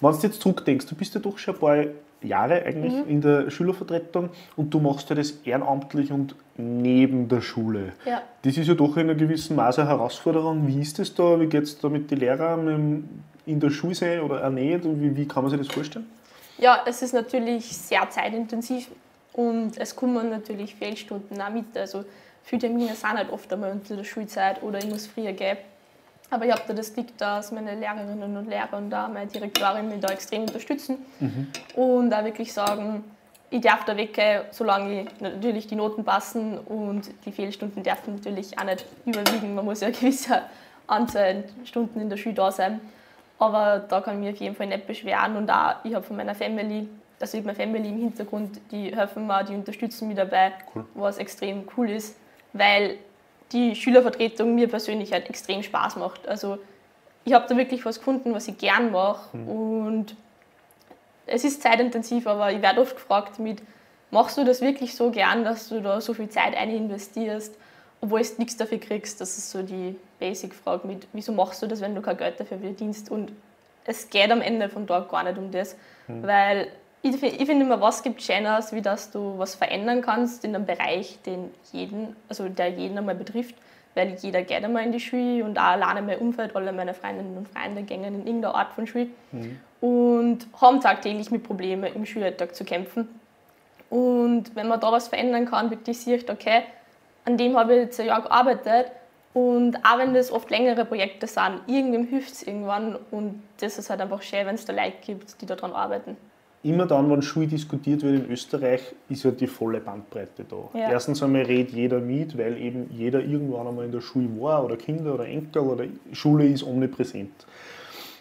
Wenn 0.00 0.10
du 0.10 0.18
jetzt 0.18 0.40
zurückdenkst, 0.40 0.86
du 0.86 0.96
bist 0.96 1.14
ja 1.14 1.20
doch 1.20 1.38
schon 1.38 1.54
ein 1.54 1.60
paar 1.60 1.84
Jahre 2.22 2.64
eigentlich 2.64 2.94
mhm. 2.94 3.08
in 3.08 3.20
der 3.20 3.50
Schülervertretung 3.50 4.30
und 4.56 4.74
du 4.74 4.80
machst 4.80 5.08
ja 5.10 5.14
das 5.14 5.30
ehrenamtlich 5.44 6.10
und 6.10 6.34
neben 6.56 7.28
der 7.28 7.42
Schule. 7.42 7.92
Ja. 8.04 8.22
Das 8.42 8.56
ist 8.56 8.66
ja 8.66 8.74
doch 8.74 8.96
in 8.96 9.04
einer 9.04 9.14
gewissen 9.14 9.54
Maße 9.54 9.82
eine 9.82 9.90
Herausforderung. 9.90 10.66
Wie 10.66 10.80
ist 10.80 10.98
das 10.98 11.14
da? 11.14 11.38
Wie 11.38 11.46
geht 11.46 11.62
es 11.62 11.78
da 11.78 11.88
mit 11.88 12.10
den 12.10 12.18
Lehrern 12.18 13.22
in 13.48 13.60
der 13.60 13.70
Schule 13.70 13.94
sein 13.94 14.20
oder 14.20 14.48
nicht? 14.50 14.84
Wie, 14.84 15.16
wie 15.16 15.26
kann 15.26 15.42
man 15.42 15.50
sich 15.50 15.60
das 15.60 15.74
vorstellen? 15.74 16.06
Ja, 16.58 16.82
es 16.86 17.02
ist 17.02 17.14
natürlich 17.14 17.76
sehr 17.76 18.08
zeitintensiv 18.10 18.88
und 19.32 19.78
es 19.78 19.94
kommen 19.94 20.30
natürlich 20.30 20.74
Fehlstunden 20.74 21.40
auch 21.40 21.50
mit. 21.50 21.76
Also 21.76 22.04
viele 22.42 22.60
Termine 22.60 22.94
sind 22.94 23.12
halt 23.12 23.30
oft 23.30 23.52
einmal 23.52 23.72
unter 23.72 23.96
der 23.96 24.04
Schulzeit 24.04 24.62
oder 24.62 24.78
ich 24.78 24.86
muss 24.86 25.06
früher 25.06 25.32
gehen. 25.32 25.56
Aber 26.30 26.44
ich 26.44 26.52
habe 26.52 26.62
da 26.66 26.74
das 26.74 26.92
Glück, 26.92 27.16
dass 27.16 27.52
meine 27.52 27.74
Lehrerinnen 27.74 28.36
und 28.36 28.48
Lehrer 28.48 28.76
und 28.76 28.90
da 28.90 29.08
meine 29.08 29.30
Direktorin 29.30 29.88
mich 29.88 30.00
da 30.00 30.08
extrem 30.08 30.42
unterstützen 30.42 30.98
mhm. 31.20 31.46
und 31.74 32.10
da 32.10 32.22
wirklich 32.24 32.52
sagen, 32.52 33.02
ich 33.50 33.62
darf 33.62 33.84
da 33.86 33.96
weggehen, 33.96 34.42
solange 34.50 35.06
natürlich 35.20 35.66
die 35.66 35.74
Noten 35.74 36.04
passen 36.04 36.58
und 36.58 37.08
die 37.24 37.32
Fehlstunden 37.32 37.82
dürfen 37.82 38.16
natürlich 38.16 38.58
auch 38.58 38.64
nicht 38.64 38.84
überwiegen. 39.06 39.54
Man 39.54 39.64
muss 39.64 39.80
ja 39.80 39.86
eine 39.86 39.96
gewisse 39.96 40.42
Anzahl 40.86 41.44
Stunden 41.64 42.00
in 42.00 42.10
der 42.10 42.18
Schule 42.18 42.34
da 42.34 42.52
sein. 42.52 42.80
Aber 43.38 43.84
da 43.88 44.00
kann 44.00 44.14
ich 44.16 44.20
mich 44.26 44.34
auf 44.34 44.40
jeden 44.40 44.54
Fall 44.56 44.66
nicht 44.66 44.86
beschweren 44.86 45.36
und 45.36 45.50
auch 45.50 45.76
ich 45.84 45.94
habe 45.94 46.04
von 46.04 46.16
meiner 46.16 46.34
Family, 46.34 46.88
also 47.20 47.36
ich 47.36 47.44
habe 47.44 47.54
meine 47.54 47.72
Family 47.72 47.88
im 47.88 47.98
Hintergrund, 47.98 48.60
die 48.70 48.94
helfen 48.94 49.26
mir, 49.26 49.44
die 49.44 49.54
unterstützen 49.54 50.08
mich 50.08 50.16
dabei, 50.16 50.52
cool. 50.74 50.84
was 50.94 51.18
extrem 51.18 51.64
cool 51.76 51.90
ist, 51.90 52.16
weil 52.52 52.96
die 53.52 53.76
Schülervertretung 53.76 54.54
mir 54.54 54.68
persönlich 54.68 55.12
halt 55.12 55.28
extrem 55.28 55.62
Spaß 55.62 55.96
macht. 55.96 56.26
Also 56.26 56.58
ich 57.24 57.32
habe 57.32 57.46
da 57.48 57.56
wirklich 57.56 57.84
was 57.84 57.98
gefunden, 57.98 58.34
was 58.34 58.48
ich 58.48 58.58
gern 58.58 58.90
mache 58.90 59.36
mhm. 59.36 59.48
und 59.48 60.16
es 61.26 61.44
ist 61.44 61.62
zeitintensiv, 61.62 62.26
aber 62.26 62.52
ich 62.52 62.62
werde 62.62 62.80
oft 62.80 62.96
gefragt 62.96 63.38
mit, 63.38 63.62
machst 64.10 64.38
du 64.38 64.44
das 64.44 64.60
wirklich 64.60 64.96
so 64.96 65.10
gern, 65.10 65.44
dass 65.44 65.68
du 65.68 65.80
da 65.80 66.00
so 66.00 66.14
viel 66.14 66.28
Zeit 66.28 66.56
ein 66.56 66.70
investierst? 66.70 67.54
Obwohl 68.00 68.22
du 68.22 68.28
nichts 68.38 68.56
dafür 68.56 68.78
kriegst. 68.78 69.20
Das 69.20 69.36
ist 69.38 69.50
so 69.50 69.62
die 69.62 69.96
Basic-Frage 70.18 70.86
mit, 70.86 71.06
wieso 71.12 71.32
machst 71.32 71.62
du 71.62 71.66
das, 71.66 71.80
wenn 71.80 71.94
du 71.94 72.00
kein 72.00 72.16
Geld 72.16 72.38
dafür 72.38 72.58
verdienst? 72.58 73.10
Und 73.10 73.32
es 73.84 74.10
geht 74.10 74.30
am 74.30 74.40
Ende 74.40 74.68
vom 74.68 74.86
Tag 74.86 75.10
gar 75.10 75.24
nicht 75.24 75.38
um 75.38 75.50
das, 75.50 75.76
mhm. 76.06 76.22
weil 76.22 76.68
ich, 77.02 77.22
ich 77.22 77.46
finde 77.46 77.64
immer, 77.64 77.80
was 77.80 78.02
gibt 78.02 78.22
Schöneres, 78.22 78.72
wie 78.72 78.82
dass 78.82 79.10
du 79.10 79.38
was 79.38 79.54
verändern 79.54 80.02
kannst 80.02 80.44
in 80.44 80.54
einem 80.54 80.66
Bereich, 80.66 81.18
den 81.24 81.50
jeden, 81.72 82.16
also 82.28 82.48
der 82.48 82.68
jeden 82.68 82.98
einmal 82.98 83.14
betrifft, 83.14 83.54
weil 83.94 84.14
jeder 84.20 84.42
geht 84.42 84.64
einmal 84.64 84.84
in 84.84 84.92
die 84.92 85.00
Schule 85.00 85.44
und 85.44 85.58
auch 85.58 85.62
alleine 85.62 86.02
mein 86.02 86.18
Umfeld, 86.18 86.54
alle 86.54 86.72
meine 86.72 86.94
Freundinnen 86.94 87.36
und 87.36 87.48
Freunde 87.48 87.82
gehen 87.82 88.04
in 88.04 88.26
irgendeiner 88.26 88.54
Art 88.54 88.72
von 88.74 88.86
Schule 88.86 89.08
mhm. 89.32 89.58
und 89.80 90.46
haben 90.60 90.80
tagtäglich 90.80 91.30
mit 91.30 91.44
Problemen 91.44 91.92
im 91.94 92.04
Schulalltag 92.04 92.54
zu 92.54 92.64
kämpfen. 92.64 93.08
Und 93.90 94.54
wenn 94.54 94.68
man 94.68 94.80
da 94.80 94.92
was 94.92 95.08
verändern 95.08 95.46
kann, 95.46 95.70
wirklich 95.70 95.98
sieht, 95.98 96.28
okay, 96.28 96.64
an 97.28 97.36
dem 97.36 97.56
habe 97.56 97.74
ich 97.74 97.80
jetzt 97.82 98.00
ein 98.00 98.06
Jahr 98.06 98.22
gearbeitet 98.22 98.92
und 99.34 99.76
auch 99.84 99.98
wenn 99.98 100.14
das 100.14 100.32
oft 100.32 100.50
längere 100.50 100.84
Projekte 100.84 101.26
sind, 101.26 101.60
irgendwem 101.66 102.06
hilft 102.06 102.32
es 102.32 102.42
irgendwann 102.42 102.96
und 103.10 103.42
das 103.60 103.78
ist 103.78 103.90
halt 103.90 104.00
einfach 104.00 104.22
schön, 104.22 104.46
wenn 104.46 104.54
es 104.54 104.64
da 104.64 104.72
Leute 104.72 104.96
gibt, 105.04 105.40
die 105.40 105.46
daran 105.46 105.72
arbeiten 105.72 106.16
immer 106.62 106.86
dann, 106.86 107.10
wenn 107.10 107.22
Schule 107.22 107.46
diskutiert 107.46 108.02
wird 108.02 108.24
in 108.24 108.30
Österreich, 108.30 108.80
ist 109.08 109.24
ja 109.24 109.30
die 109.30 109.46
volle 109.46 109.80
Bandbreite 109.80 110.44
da. 110.48 110.78
Ja. 110.78 110.90
Erstens 110.90 111.22
einmal 111.22 111.42
redet 111.42 111.72
jeder 111.72 112.00
mit, 112.00 112.36
weil 112.36 112.56
eben 112.58 112.90
jeder 112.92 113.20
irgendwann 113.20 113.68
einmal 113.68 113.84
in 113.84 113.92
der 113.92 114.00
Schule 114.00 114.28
war 114.40 114.64
oder 114.64 114.76
Kinder 114.76 115.14
oder 115.14 115.26
Enkel 115.26 115.62
oder 115.62 115.84
Schule 116.12 116.46
ist 116.46 116.64
omnipräsent. 116.64 117.46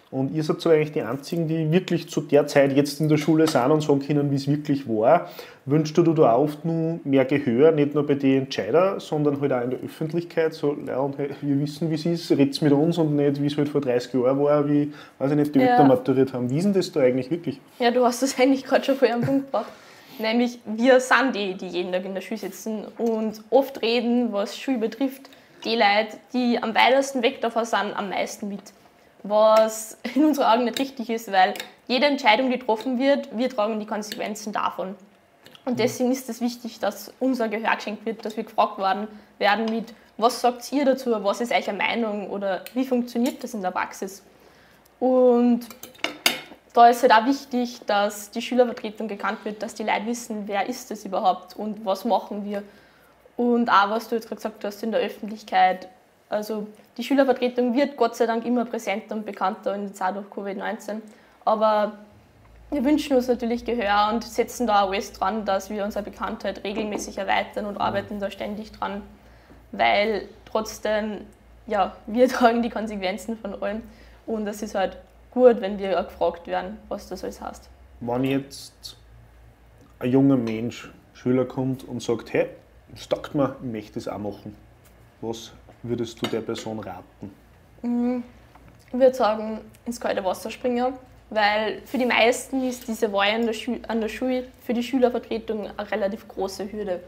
Und 0.09 0.33
ihr 0.33 0.43
seid 0.43 0.61
so 0.61 0.69
eigentlich 0.69 0.93
die 0.93 1.01
Einzigen, 1.01 1.47
die 1.47 1.69
wirklich 1.71 2.09
zu 2.09 2.21
der 2.21 2.47
Zeit 2.47 2.73
jetzt 2.73 3.01
in 3.01 3.09
der 3.09 3.17
Schule 3.17 3.47
sind 3.47 3.71
und 3.71 3.81
sagen 3.81 3.99
können, 3.99 4.31
wie 4.31 4.35
es 4.35 4.47
wirklich 4.47 4.87
war. 4.87 5.29
Wünschst 5.65 5.97
du 5.97 6.03
dir 6.03 6.13
da 6.13 6.37
oft 6.37 6.63
nur 6.63 7.01
mehr 7.03 7.25
Gehör, 7.25 7.73
nicht 7.73 7.93
nur 7.93 8.07
bei 8.07 8.13
den 8.13 8.43
Entscheidern, 8.43 9.01
sondern 9.01 9.41
halt 9.41 9.51
auch 9.51 9.61
in 9.61 9.71
der 9.71 9.79
Öffentlichkeit? 9.79 10.53
So, 10.53 10.77
ja, 10.87 10.99
und 10.99 11.17
hey, 11.17 11.31
wir 11.41 11.59
wissen, 11.59 11.89
wie 11.89 11.95
es 11.95 12.05
ist, 12.05 12.31
redet 12.31 12.61
mit 12.61 12.71
uns 12.71 12.97
und 12.97 13.17
nicht, 13.17 13.41
wie 13.41 13.47
es 13.47 13.57
halt 13.57 13.67
vor 13.67 13.81
30 13.81 14.13
Jahren 14.13 14.41
war, 14.41 14.67
wie, 14.69 14.93
weiß 15.19 15.31
ich 15.31 15.37
nicht, 15.37 15.53
die 15.53 15.59
ja. 15.59 15.71
Eltern 15.71 15.89
maturiert 15.89 16.31
haben. 16.31 16.49
Wie 16.49 16.57
ist 16.57 16.63
denn 16.63 16.73
das 16.73 16.89
da 16.91 17.01
eigentlich 17.01 17.29
wirklich? 17.29 17.59
Ja, 17.79 17.91
du 17.91 18.05
hast 18.05 18.23
das 18.23 18.39
eigentlich 18.39 18.63
gerade 18.63 18.85
schon 18.85 18.95
vor 18.95 19.09
einem 19.09 19.21
Punkt 19.21 19.47
gebracht. 19.47 19.71
Nämlich, 20.19 20.59
wir 20.65 20.99
sind 21.01 21.35
die, 21.35 21.53
die 21.55 21.67
jeden 21.67 21.91
Tag 21.91 22.05
in 22.05 22.15
der 22.15 22.21
Schule 22.21 22.39
sitzen 22.39 22.85
und 22.97 23.41
oft 23.49 23.81
reden, 23.81 24.31
was 24.31 24.57
Schule 24.57 24.79
betrifft, 24.79 25.29
die 25.63 25.75
Leute, 25.75 26.17
die 26.33 26.57
am 26.61 26.73
weitesten 26.73 27.21
weg 27.21 27.41
davon 27.41 27.65
sind, 27.65 27.93
am 27.95 28.09
meisten 28.09 28.47
mit 28.47 28.61
was 29.29 29.97
in 30.15 30.25
unseren 30.25 30.45
Augen 30.45 30.65
nicht 30.65 30.79
richtig 30.79 31.09
ist, 31.09 31.31
weil 31.31 31.53
jede 31.87 32.05
Entscheidung, 32.05 32.49
die 32.49 32.59
getroffen 32.59 32.99
wird, 32.99 33.35
wir 33.37 33.49
tragen 33.49 33.79
die 33.79 33.85
Konsequenzen 33.85 34.53
davon. 34.53 34.95
Und 35.65 35.73
mhm. 35.73 35.77
deswegen 35.77 36.11
ist 36.11 36.29
es 36.29 36.41
wichtig, 36.41 36.79
dass 36.79 37.13
unser 37.19 37.49
Gehör 37.49 37.75
geschenkt 37.75 38.05
wird, 38.05 38.25
dass 38.25 38.37
wir 38.37 38.43
gefragt 38.43 38.77
werden, 38.77 39.07
werden 39.37 39.65
mit, 39.65 39.93
was 40.17 40.41
sagt 40.41 40.71
ihr 40.71 40.85
dazu, 40.85 41.11
was 41.23 41.41
ist 41.41 41.51
eure 41.51 41.73
Meinung 41.73 42.29
oder 42.29 42.63
wie 42.73 42.85
funktioniert 42.85 43.43
das 43.43 43.53
in 43.53 43.61
der 43.61 43.71
Praxis. 43.71 44.23
Und 44.99 45.67
da 46.73 46.89
ist 46.89 47.01
halt 47.01 47.11
auch 47.11 47.25
wichtig, 47.25 47.81
dass 47.85 48.31
die 48.31 48.41
Schülervertretung 48.41 49.07
gekannt 49.07 49.39
wird, 49.43 49.63
dass 49.63 49.73
die 49.73 49.83
Leute 49.83 50.05
wissen, 50.05 50.43
wer 50.47 50.67
ist 50.67 50.91
das 50.91 51.05
überhaupt 51.05 51.55
und 51.55 51.85
was 51.85 52.05
machen 52.05 52.45
wir. 52.45 52.63
Und 53.35 53.69
auch, 53.69 53.89
was 53.89 54.07
du 54.07 54.15
jetzt 54.15 54.27
gerade 54.27 54.37
gesagt 54.37 54.63
hast, 54.63 54.83
in 54.83 54.91
der 54.91 55.01
Öffentlichkeit, 55.01 55.89
also 56.29 56.67
die 56.97 57.03
Schülervertretung 57.03 57.73
wird 57.75 57.95
Gott 57.95 58.15
sei 58.15 58.25
Dank 58.25 58.45
immer 58.45 58.65
präsenter 58.65 59.15
und 59.15 59.25
bekannter 59.25 59.75
in 59.75 59.83
der 59.83 59.93
Zeit 59.93 60.15
durch 60.15 60.27
Covid-19. 60.27 61.01
Aber 61.45 61.93
wir 62.69 62.83
wünschen 62.83 63.15
uns 63.15 63.27
natürlich 63.27 63.63
Gehör 63.63 64.09
und 64.11 64.23
setzen 64.23 64.67
da 64.67 64.85
alles 64.85 65.13
dran, 65.13 65.45
dass 65.45 65.69
wir 65.69 65.85
unsere 65.85 66.03
Bekanntheit 66.03 66.63
regelmäßig 66.63 67.17
erweitern 67.17 67.65
und 67.65 67.77
arbeiten 67.77 68.19
da 68.19 68.29
ständig 68.29 68.73
dran, 68.73 69.03
weil 69.71 70.27
trotzdem, 70.45 71.21
ja, 71.65 71.95
wir 72.07 72.27
tragen 72.29 72.61
die 72.61 72.69
Konsequenzen 72.69 73.37
von 73.37 73.61
allem 73.61 73.83
und 74.25 74.47
es 74.47 74.61
ist 74.61 74.75
halt 74.75 74.97
gut, 75.31 75.61
wenn 75.61 75.79
wir 75.79 75.99
auch 75.99 76.07
gefragt 76.07 76.47
werden, 76.47 76.77
was 76.89 77.07
das 77.07 77.23
alles 77.23 77.39
heißt. 77.39 77.69
Wenn 78.01 78.23
jetzt 78.25 78.97
ein 79.99 80.11
junger 80.11 80.37
Mensch, 80.37 80.91
Schüler 81.13 81.45
kommt 81.45 81.83
und 81.87 82.03
sagt, 82.03 82.33
hey, 82.33 82.47
das 82.89 83.07
taugt 83.07 83.33
mir, 83.33 83.55
ich 83.61 83.71
möchte 83.71 83.93
das 83.93 84.07
auch 84.07 84.19
machen, 84.19 84.55
was 85.21 85.51
würdest 85.83 86.21
du 86.21 86.27
der 86.27 86.41
Person 86.41 86.79
raten? 86.79 87.31
Mhm. 87.81 88.23
Ich 88.87 88.93
würde 88.93 89.13
sagen, 89.13 89.59
ins 89.85 89.99
kalte 89.99 90.23
Wasser 90.23 90.49
springen, 90.49 90.93
weil 91.29 91.81
für 91.85 91.97
die 91.97 92.05
meisten 92.05 92.63
ist 92.67 92.87
diese 92.87 93.11
Wahl 93.11 93.31
an 93.31 93.45
der, 93.45 93.53
Schu 93.53 93.75
an 93.87 93.99
der 93.99 94.07
Schule 94.07 94.47
für 94.65 94.73
die 94.73 94.83
Schülervertretung 94.83 95.69
eine 95.75 95.91
relativ 95.91 96.27
große 96.27 96.71
Hürde. 96.71 97.01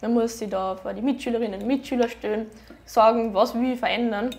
Man 0.00 0.14
muss 0.14 0.38
sich 0.38 0.48
da 0.48 0.76
vor 0.76 0.92
die 0.92 1.02
Mitschülerinnen 1.02 1.60
und 1.60 1.66
Mitschüler 1.66 2.08
stellen, 2.08 2.46
sagen, 2.84 3.34
was 3.34 3.54
will 3.54 3.72
ich 3.72 3.78
verändern. 3.78 4.30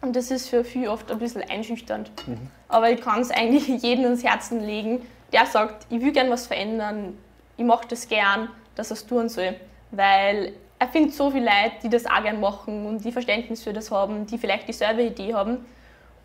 Und 0.00 0.16
das 0.16 0.30
ist 0.30 0.48
für 0.48 0.64
viele 0.64 0.90
oft 0.90 1.10
ein 1.10 1.18
bisschen 1.18 1.42
einschüchternd. 1.42 2.10
Mhm. 2.26 2.38
Aber 2.68 2.90
ich 2.90 3.00
kann 3.00 3.20
es 3.20 3.30
eigentlich 3.30 3.68
jedem 3.82 4.06
ins 4.06 4.24
Herzen 4.24 4.60
legen, 4.60 5.02
der 5.32 5.46
sagt, 5.46 5.86
ich 5.90 6.00
will 6.00 6.12
gerne 6.12 6.30
was 6.30 6.46
verändern, 6.46 7.18
ich 7.56 7.64
mache 7.64 7.86
das 7.88 8.08
gern, 8.08 8.48
dass 8.74 8.90
er 8.90 8.94
es 8.94 9.06
tun 9.06 9.28
soll. 9.28 9.54
Weil 9.90 10.54
er 10.80 10.88
findet 10.88 11.14
so 11.14 11.30
viele 11.30 11.44
Leute, 11.44 11.76
die 11.82 11.90
das 11.90 12.06
auch 12.06 12.22
gerne 12.22 12.38
machen 12.38 12.86
und 12.86 13.04
die 13.04 13.12
Verständnis 13.12 13.62
für 13.62 13.72
das 13.72 13.90
haben, 13.90 14.24
die 14.24 14.38
vielleicht 14.38 14.66
dieselbe 14.66 15.02
Idee 15.02 15.34
haben. 15.34 15.58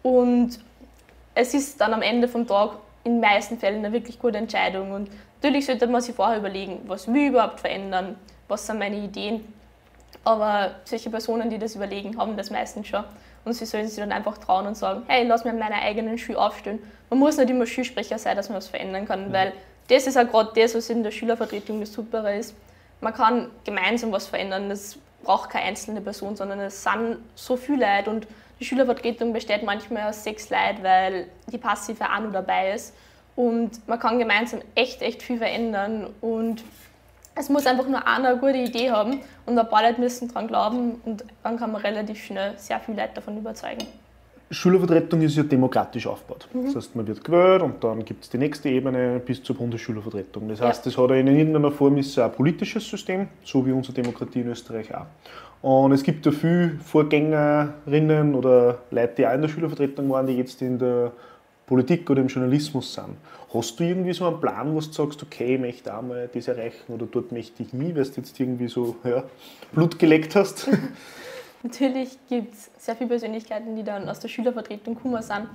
Und 0.02 0.60
es 1.36 1.54
ist 1.54 1.80
dann 1.82 1.94
am 1.94 2.02
Ende 2.02 2.30
vom 2.30 2.48
Tag 2.48 2.78
in 3.04 3.16
den 3.16 3.22
meisten 3.22 3.60
Fällen 3.60 3.84
eine 3.84 3.92
wirklich 3.92 4.18
gute 4.18 4.38
Entscheidung. 4.38 4.94
Und 4.94 5.10
natürlich 5.36 5.66
sollte 5.66 5.88
man 5.88 6.00
sich 6.00 6.16
vorher 6.16 6.38
überlegen, 6.38 6.80
was 6.88 7.06
will 7.10 7.24
ich 7.24 7.28
überhaupt 7.30 7.60
verändern, 7.60 8.16
was 8.48 8.66
sind 8.66 8.80
meine 8.80 8.96
Ideen. 8.96 9.54
Aber 10.24 10.76
solche 10.86 11.10
Personen, 11.10 11.50
die 11.50 11.60
das 11.60 11.76
überlegen, 11.76 12.18
haben 12.18 12.38
das 12.38 12.50
meistens 12.50 12.88
schon. 12.88 13.04
Und 13.44 13.54
sie 13.54 13.66
sollen 13.66 13.90
sich 13.90 13.98
dann 13.98 14.14
einfach 14.14 14.38
trauen 14.38 14.68
und 14.68 14.78
sagen, 14.78 15.04
hey, 15.08 15.28
lass 15.28 15.44
mir 15.44 15.52
in 15.52 15.60
meiner 15.60 15.82
eigenen 15.82 16.18
Schule 16.18 16.40
aufstellen. 16.40 16.80
Man 17.10 17.20
muss 17.20 17.36
nicht 17.36 17.50
immer 17.50 17.66
Schulsprecher 17.66 18.18
sein, 18.18 18.38
dass 18.38 18.48
man 18.48 18.60
was 18.60 18.70
verändern 18.70 19.06
kann, 19.06 19.34
weil 19.34 19.52
das 19.90 20.08
ist 20.08 20.18
auch 20.18 20.28
gerade 20.28 20.52
das, 20.56 20.76
was 20.76 20.90
in 20.90 21.04
der 21.04 21.12
Schülervertretung 21.12 21.82
das 21.82 21.92
Supere 21.92 22.38
ist 22.38 22.56
man 23.02 23.14
kann 23.14 23.50
gemeinsam 23.64 24.12
was 24.12 24.28
verändern. 24.28 24.72
Es 24.72 24.98
braucht 25.24 25.50
keine 25.50 25.66
einzelne 25.66 26.02
Person, 26.02 26.36
sondern 26.36 26.60
es 26.60 26.84
sind 26.84 27.18
so 27.36 27.58
viele 27.58 27.86
Leute 27.86 28.10
und 28.10 28.28
die 28.60 28.66
Schülervertretung 28.66 29.34
besteht 29.34 29.64
manchmal 29.64 30.10
aus 30.10 30.24
sechs 30.24 30.50
Leuten, 30.50 30.84
weil 30.84 31.28
die 31.52 31.58
passive 31.58 32.06
auch 32.06 32.20
noch 32.20 32.32
dabei 32.32 32.74
ist. 32.74 32.94
Und 33.36 33.86
man 33.88 34.00
kann 34.00 34.18
gemeinsam 34.18 34.62
echt, 34.76 35.02
echt 35.02 35.22
viel 35.22 35.40
verändern. 35.40 36.14
Und 36.22 36.64
es 37.36 37.50
muss 37.50 37.66
einfach 37.66 37.88
nur 37.88 38.08
einer 38.08 38.30
eine 38.30 38.38
gute 38.38 38.58
Idee 38.58 38.92
haben 38.92 39.22
und 39.46 39.60
ein 39.60 39.70
paar 39.70 39.84
Leute 39.84 40.00
müssen 40.00 40.30
daran 40.30 40.48
glauben 40.48 41.02
und 41.04 41.26
dann 41.44 41.58
kann 41.58 41.72
man 41.72 41.82
relativ 41.82 42.24
schnell 42.24 42.58
sehr 42.58 42.80
viele 42.80 43.02
Leute 43.02 43.16
davon 43.16 43.38
überzeugen. 43.38 43.86
Schülervertretung 44.52 45.22
ist 45.22 45.38
ja 45.38 45.44
demokratisch 45.44 46.06
aufgebaut. 46.06 46.48
Mhm. 46.54 46.66
Das 46.66 46.76
heißt, 46.76 46.96
man 46.96 47.08
wird 47.08 47.24
gewählt 47.24 47.62
und 47.64 47.84
dann 47.84 48.06
gibt 48.06 48.24
es 48.24 48.30
die 48.30 48.38
nächste 48.38 48.70
Ebene 48.70 49.20
bis 49.20 49.42
zur 49.42 49.56
Bundesschülervertretung. 49.56 50.48
Das 50.48 50.62
heißt, 50.62 50.86
ja. 50.86 50.92
das 50.92 50.98
hat 51.02 51.12
in 51.12 51.28
irgendeiner 51.28 51.72
Form 51.72 51.98
ist 51.98 52.18
ein 52.20 52.32
politisches 52.32 52.88
System, 52.88 53.28
so 53.44 53.66
wie 53.66 53.72
unsere 53.72 53.94
Demokratie 53.94 54.42
in 54.42 54.48
Österreich 54.48 54.94
auch. 54.94 55.08
Und 55.62 55.94
es 55.94 56.04
gibt 56.04 56.26
ja 56.28 56.32
viele 56.32 56.78
Vorgängerinnen 56.84 58.36
oder 58.36 58.80
Leute, 58.92 59.14
die 59.18 59.28
auch 59.28 59.34
in 59.34 59.42
der 59.42 59.50
Schülervertretung 59.50 60.10
waren, 60.12 60.28
die 60.28 60.34
jetzt 60.34 60.62
in 60.62 60.78
der 60.78 61.12
Politik 61.66 62.08
oder 62.10 62.22
im 62.22 62.28
Journalismus 62.28 62.94
sind. 62.94 63.18
Hast 63.52 63.80
du 63.80 63.84
irgendwie 63.84 64.14
so 64.14 64.28
einen 64.28 64.40
Plan, 64.40 64.72
wo 64.76 64.80
du 64.80 64.92
sagst, 64.92 65.24
okay, 65.24 65.56
ich 65.56 65.60
möchte 65.60 65.96
auch 65.96 66.04
mal 66.04 66.30
das 66.32 66.48
erreichen 66.48 66.94
oder 66.94 67.08
dort 67.12 67.32
möchte 67.32 67.64
ich 67.64 67.74
nie, 67.74 67.96
weil 67.96 68.04
du 68.04 68.12
jetzt 68.18 68.40
irgendwie 68.40 68.68
so 68.68 68.96
ja, 69.04 69.24
Blut 69.72 69.98
geleckt 69.98 70.36
hast? 70.36 70.70
Natürlich 71.66 72.20
gibt 72.30 72.54
es 72.54 72.70
sehr 72.78 72.96
viele 72.96 73.10
Persönlichkeiten, 73.10 73.76
die 73.76 73.84
dann 73.84 74.08
aus 74.08 74.20
der 74.20 74.28
Schülervertretung 74.28 74.94
gekommen 74.94 75.20
sind 75.24 75.48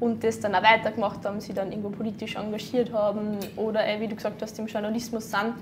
und 0.00 0.24
das 0.24 0.40
dann 0.40 0.56
auch 0.56 0.62
weitergemacht 0.64 1.24
haben, 1.24 1.40
sie 1.40 1.54
dann 1.54 1.70
irgendwo 1.70 1.90
politisch 1.90 2.34
engagiert 2.34 2.92
haben 2.92 3.38
oder, 3.54 3.80
wie 4.00 4.08
du 4.08 4.16
gesagt 4.16 4.42
hast, 4.42 4.58
im 4.58 4.66
Journalismus 4.66 5.30
sind. 5.30 5.54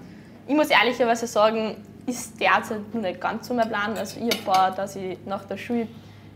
Ich 0.49 0.55
muss 0.55 0.71
ehrlicherweise 0.71 1.27
sagen, 1.27 1.77
ist 2.07 2.41
derzeit 2.41 2.95
noch 2.95 3.03
nicht 3.03 3.21
ganz 3.21 3.47
so 3.47 3.53
mein 3.53 3.69
Plan. 3.69 3.95
Also 3.99 4.19
ich 4.21 4.35
habe 4.35 4.43
vor, 4.43 4.71
dass 4.75 4.97
ich 4.97 5.19
nach 5.27 5.45
der 5.45 5.59
Schule 5.59 5.87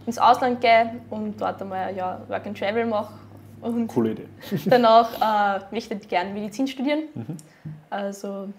ins 0.05 0.19
Ausland 0.19 0.61
gehe 0.61 1.01
und 1.09 1.41
dort 1.41 1.63
einmal 1.63 1.89
ein 1.89 1.97
Jahr 1.97 2.21
Work 2.29 2.47
and 2.47 2.59
Travel 2.59 2.85
mache. 2.85 3.15
Und 3.63 3.87
Coole 3.87 4.11
Idee. 4.11 4.29
danach 4.67 5.59
äh, 5.59 5.61
möchte 5.71 5.95
ich 5.95 6.07
gerne 6.07 6.35
Medizin 6.35 6.69
studieren. 6.69 7.05
Mhm. 7.15 7.37
Also 7.89 8.51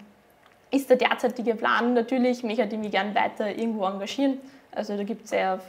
ist 0.72 0.90
der 0.90 0.96
derzeitige 0.96 1.54
Plan 1.54 1.94
natürlich, 1.94 2.42
möchte 2.42 2.64
ich 2.64 2.78
mich 2.78 2.90
gerne 2.90 3.14
weiter 3.14 3.56
irgendwo 3.56 3.84
engagieren. 3.84 4.38
Also 4.76 4.96
da 4.96 5.02
gibt 5.02 5.24
es 5.24 5.30
ja 5.30 5.54
auf 5.54 5.62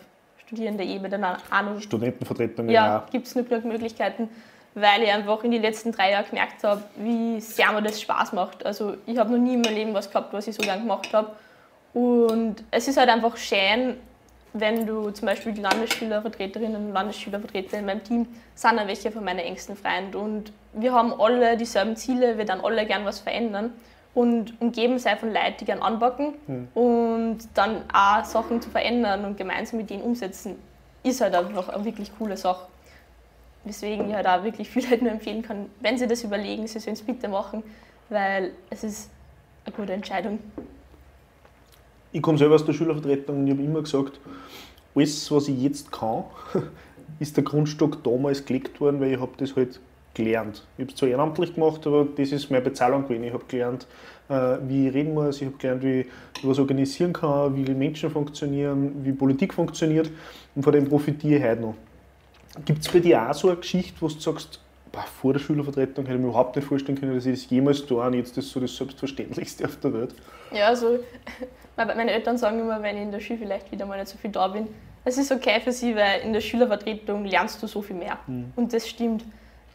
Studierendenebene 0.46 1.38
auch 1.50 1.62
noch. 1.62 1.82
Studentenvertretungen, 1.82 2.72
ja. 2.72 2.86
Ja, 2.86 3.06
gibt 3.12 3.28
es 3.28 3.36
nur 3.36 3.46
genug 3.46 3.66
Möglichkeiten, 3.66 4.30
weil 4.76 5.04
ich 5.04 5.12
einfach 5.12 5.44
in 5.44 5.52
den 5.52 5.62
letzten 5.62 5.92
drei 5.92 6.12
Jahren 6.12 6.26
gemerkt 6.30 6.64
habe, 6.64 6.84
wie 6.98 7.40
sehr 7.40 7.72
mir 7.72 7.82
das 7.82 8.02
Spaß 8.02 8.34
macht. 8.34 8.66
Also 8.66 8.96
ich 9.06 9.18
habe 9.18 9.32
noch 9.32 9.40
nie 9.40 9.54
in 9.54 9.62
meinem 9.62 9.76
Leben 9.76 9.94
was 9.94 10.10
gehabt, 10.10 10.34
was 10.34 10.48
ich 10.48 10.56
so 10.56 10.62
gern 10.62 10.82
gemacht 10.82 11.14
habe. 11.14 11.32
Und 11.94 12.64
es 12.70 12.88
ist 12.88 12.98
halt 12.98 13.10
einfach 13.10 13.36
schön, 13.38 13.96
wenn 14.54 14.86
du 14.86 15.10
zum 15.12 15.26
Beispiel 15.26 15.54
die 15.54 15.62
Landesschülervertreterinnen 15.62 16.88
und 16.88 16.94
Landesschülervertreter 16.94 17.80
in 17.80 17.86
meinem 17.86 18.04
Team 18.04 18.28
sind 18.56 18.80
auch 18.80 18.88
welche 18.88 19.12
von 19.12 19.24
meinen 19.24 19.40
engsten 19.40 19.76
Freunden. 19.76 20.16
Und 20.16 20.52
wir 20.74 20.94
haben 20.94 21.14
alle 21.20 21.58
dieselben 21.58 21.96
Ziele, 21.96 22.38
wir 22.38 22.46
dann 22.46 22.62
alle 22.62 22.86
gern 22.86 23.06
was 23.06 23.20
verändern. 23.20 23.72
Und 24.18 24.60
umgeben 24.60 24.98
sei 24.98 25.16
von 25.16 25.30
Leuten, 25.32 25.58
die 25.60 25.66
gerne 25.66 25.84
anpacken 25.84 26.34
mhm. 26.48 26.68
und 26.74 27.38
dann 27.54 27.84
auch 27.94 28.26
Sachen 28.26 28.60
zu 28.60 28.72
verändern 28.72 29.24
und 29.26 29.38
gemeinsam 29.38 29.78
mit 29.78 29.92
denen 29.92 30.02
umsetzen, 30.02 30.56
ist 31.04 31.22
halt 31.22 31.36
einfach 31.36 31.70
eine 31.70 31.86
wirklich 31.86 32.12
coole 32.18 32.36
Sache. 32.36 32.66
Weswegen 33.64 34.10
ich 34.10 34.16
halt 34.16 34.26
auch 34.26 34.44
wirklich 34.44 34.72
viel 34.72 34.90
halt 34.90 35.02
nur 35.04 35.12
empfehlen 35.12 35.44
kann, 35.44 35.68
wenn 35.82 36.00
sie 36.00 36.08
das 36.08 36.24
überlegen, 36.24 36.66
sie 36.66 36.80
sollen 36.80 36.96
es 36.96 37.04
bitte 37.04 37.28
machen, 37.28 37.62
weil 38.10 38.54
es 38.72 38.84
ist 38.84 39.12
eine 39.66 39.76
gute 39.76 39.94
Entscheidung. 39.94 40.40
Ich 42.12 42.24
komme 42.24 42.40
selber 42.40 42.56
aus 42.56 42.66
der 42.66 42.74
Schülervertretung 42.74 43.42
und 43.42 43.46
ich 43.46 43.54
habe 43.54 43.62
immer 43.62 43.84
gesagt, 43.84 44.20
alles, 44.96 45.30
was 45.30 45.48
ich 45.48 45.62
jetzt 45.62 45.92
kann, 45.92 46.24
ist 47.20 47.38
der 47.38 47.44
Grundstock 47.44 48.04
damals 48.04 48.44
gelegt 48.44 48.82
worden, 48.82 49.00
weil 49.00 49.14
ich 49.14 49.20
habe 49.20 49.34
das 49.38 49.56
halt 49.56 49.80
gelernt. 50.18 50.64
Ich 50.78 50.84
habe 50.84 50.92
es 50.92 50.98
zwar 50.98 51.10
ehrenamtlich 51.10 51.54
gemacht, 51.54 51.86
aber 51.86 52.08
das 52.18 52.32
ist 52.32 52.50
meine 52.50 52.64
Bezahlung 52.64 53.04
gewesen. 53.04 53.24
Ich 53.24 53.34
habe 53.34 53.44
gelernt, 53.48 53.88
äh, 54.30 54.58
wie 54.68 54.88
ich 54.88 54.94
reden 54.94 55.14
muss, 55.14 55.42
ich 55.42 55.48
habe 55.48 55.58
gelernt, 55.58 55.84
wie 55.84 56.02
ich 56.02 56.08
was 56.44 56.60
organisieren 56.60 57.14
kann, 57.14 57.56
wie 57.56 57.72
Menschen 57.74 58.10
funktionieren, 58.10 59.04
wie 59.04 59.12
Politik 59.12 59.54
funktioniert 59.54 60.10
und 60.56 60.64
von 60.64 60.74
dem 60.74 60.90
profitiere 60.90 61.40
ich 61.40 61.44
heute 61.44 61.62
noch. 61.62 61.76
Gibt 62.66 62.82
es 62.82 62.92
bei 62.92 63.00
dir 63.00 63.30
auch 63.30 63.34
so 63.34 63.50
eine 63.50 63.58
Geschichte, 63.58 63.96
wo 64.02 64.08
du 64.08 64.20
sagst, 64.20 64.60
boah, 64.92 65.06
vor 65.22 65.34
der 65.34 65.40
Schülervertretung 65.40 66.06
hätte 66.06 66.16
ich 66.16 66.22
mir 66.22 66.30
überhaupt 66.30 66.56
nicht 66.56 66.68
vorstellen 66.68 67.00
können, 67.00 67.14
dass 67.14 67.26
ich 67.26 67.40
das 67.40 67.50
jemals 67.50 67.86
tue 67.86 68.04
und 68.04 68.14
jetzt 68.14 68.36
ist 68.38 68.50
so 68.50 68.60
das 68.60 68.76
Selbstverständlichste 68.76 69.66
auf 69.66 69.80
der 69.80 69.94
Welt? 69.94 70.16
Ja, 70.52 70.68
also 70.68 71.00
meine 71.78 72.12
Eltern 72.12 72.38
sagen 72.38 72.60
immer, 72.60 72.82
wenn 72.82 72.98
ich 72.98 73.04
in 73.04 73.12
der 73.12 73.20
Schule 73.20 73.40
vielleicht 73.40 73.72
wieder 73.72 73.86
mal 73.86 74.00
nicht 74.00 74.10
so 74.10 74.18
viel 74.18 74.32
da 74.32 74.48
bin, 74.48 74.68
es 75.06 75.18
ist 75.18 75.32
okay 75.32 75.62
für 75.62 75.72
sie, 75.72 75.96
weil 75.96 76.22
in 76.22 76.34
der 76.34 76.42
Schülervertretung 76.42 77.24
lernst 77.24 77.62
du 77.62 77.68
so 77.68 77.82
viel 77.82 77.96
mehr. 77.96 78.18
Mhm. 78.28 78.52
Und 78.56 78.74
das 78.74 78.90
stimmt 78.90 79.24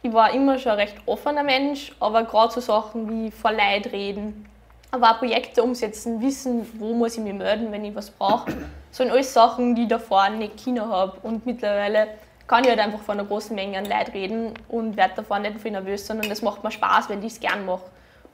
ich 0.03 0.11
war 0.11 0.33
immer 0.33 0.59
schon 0.59 0.73
ein 0.73 0.79
recht 0.79 0.97
offener 1.05 1.43
Mensch, 1.43 1.93
aber 1.99 2.25
gerade 2.25 2.53
so 2.53 2.59
Sachen 2.59 3.09
wie 3.09 3.31
vor 3.31 3.53
Leid 3.53 3.91
reden, 3.93 4.45
aber 4.91 5.11
auch 5.11 5.19
Projekte 5.19 5.63
umsetzen, 5.63 6.21
wissen, 6.21 6.69
wo 6.77 6.93
muss 6.93 7.17
ich 7.17 7.23
mich 7.23 7.33
melden, 7.33 7.71
wenn 7.71 7.85
ich 7.85 7.95
was 7.95 8.11
brauche. 8.11 8.51
Sind 8.91 9.09
alles 9.09 9.33
Sachen, 9.33 9.73
die 9.73 9.83
ich 9.83 9.87
davor 9.87 10.29
nicht 10.29 10.57
Kinder 10.57 10.87
habe. 10.87 11.17
Und 11.23 11.45
mittlerweile 11.45 12.09
kann 12.45 12.63
ich 12.63 12.69
halt 12.69 12.79
einfach 12.79 12.99
vor 12.99 13.13
einer 13.13 13.23
großen 13.23 13.55
Menge 13.55 13.77
an 13.77 13.85
Leid 13.85 14.13
reden 14.13 14.53
und 14.67 14.97
werde 14.97 15.13
davor 15.15 15.39
nicht 15.39 15.59
viel 15.61 15.71
nervös, 15.71 16.05
sondern 16.05 16.29
das 16.29 16.41
macht 16.41 16.63
mir 16.63 16.69
Spaß, 16.69 17.09
weil 17.09 17.19
ich 17.19 17.33
es 17.33 17.39
gern 17.39 17.65
mache. 17.65 17.81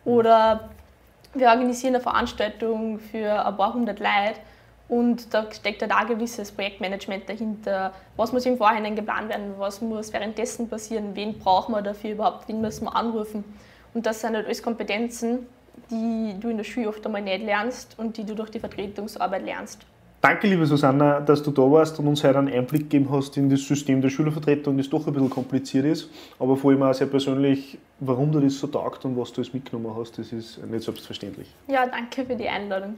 Oder 0.04 0.70
wir 1.36 1.48
organisieren 1.48 1.96
eine 1.96 2.04
Veranstaltung 2.04 3.00
für 3.00 3.46
ein 3.46 3.56
paar 3.56 3.74
hundert 3.74 4.00
Leute 4.00 4.40
und 4.90 5.34
da 5.34 5.46
steckt 5.52 5.84
halt 5.84 5.92
auch 5.92 5.98
ein 5.98 6.08
gewisses 6.08 6.52
Projektmanagement 6.52 7.30
dahinter. 7.30 7.94
Was 8.18 8.34
muss 8.34 8.46
im 8.48 8.58
Vorhinein 8.58 8.96
geplant 8.96 9.30
werden? 9.30 9.54
Was 9.58 9.82
muss 9.82 10.12
währenddessen 10.12 10.68
passieren? 10.68 11.12
Wen 11.14 11.38
brauchen 11.38 11.74
wir 11.74 11.84
dafür 11.84 12.12
überhaupt? 12.12 12.48
Wen 12.48 12.60
müssen 12.60 12.86
wir 12.86 12.96
anrufen? 12.96 13.44
Und 13.94 14.06
das 14.06 14.22
sind 14.22 14.36
halt 14.36 14.48
alles 14.48 14.64
Kompetenzen, 14.64 15.46
die 15.92 16.36
du 16.40 16.50
in 16.50 16.58
der 16.58 16.64
Schule 16.64 16.90
oft 16.90 17.06
einmal 17.06 17.22
nicht 17.22 17.44
lernst 17.44 17.98
und 17.98 18.18
die 18.18 18.24
du 18.24 18.34
durch 18.34 18.50
die 18.50 18.60
Vertretungsarbeit 18.60 19.46
lernst. 19.46 19.86
Danke, 20.22 20.48
liebe 20.48 20.66
Susanna, 20.66 21.22
dass 21.22 21.42
du 21.42 21.52
da 21.52 21.62
warst 21.62 21.98
und 22.00 22.08
uns 22.08 22.24
heute 22.26 22.40
einen 22.40 22.50
Einblick 22.50 22.90
gegeben 22.90 23.10
hast 23.10 23.38
in 23.38 23.50
das 23.50 23.62
System 23.62 24.02
der 24.02 24.10
Schülervertretung, 24.10 24.76
das 24.78 24.90
doch 24.90 25.08
ein 25.08 25.14
bisschen 25.14 25.30
kompliziert 25.30 25.86
ist, 25.86 26.10
aber 26.40 26.58
vor 26.58 26.72
allem 26.72 26.84
auch 26.84 26.94
sehr 26.94 27.08
persönlich, 27.08 27.78
warum 28.02 28.30
du 28.30 28.42
das 28.42 28.60
so 28.60 28.68
taugt 28.68 29.06
und 29.06 29.18
was 29.18 29.32
du 29.32 29.40
alles 29.40 29.54
mitgenommen 29.54 29.96
hast, 29.96 30.18
das 30.18 30.34
ist 30.34 30.62
nicht 30.66 30.84
selbstverständlich. 30.84 31.48
Ja, 31.68 31.86
danke 31.88 32.26
für 32.26 32.36
die 32.36 32.50
Einladung. 32.50 32.96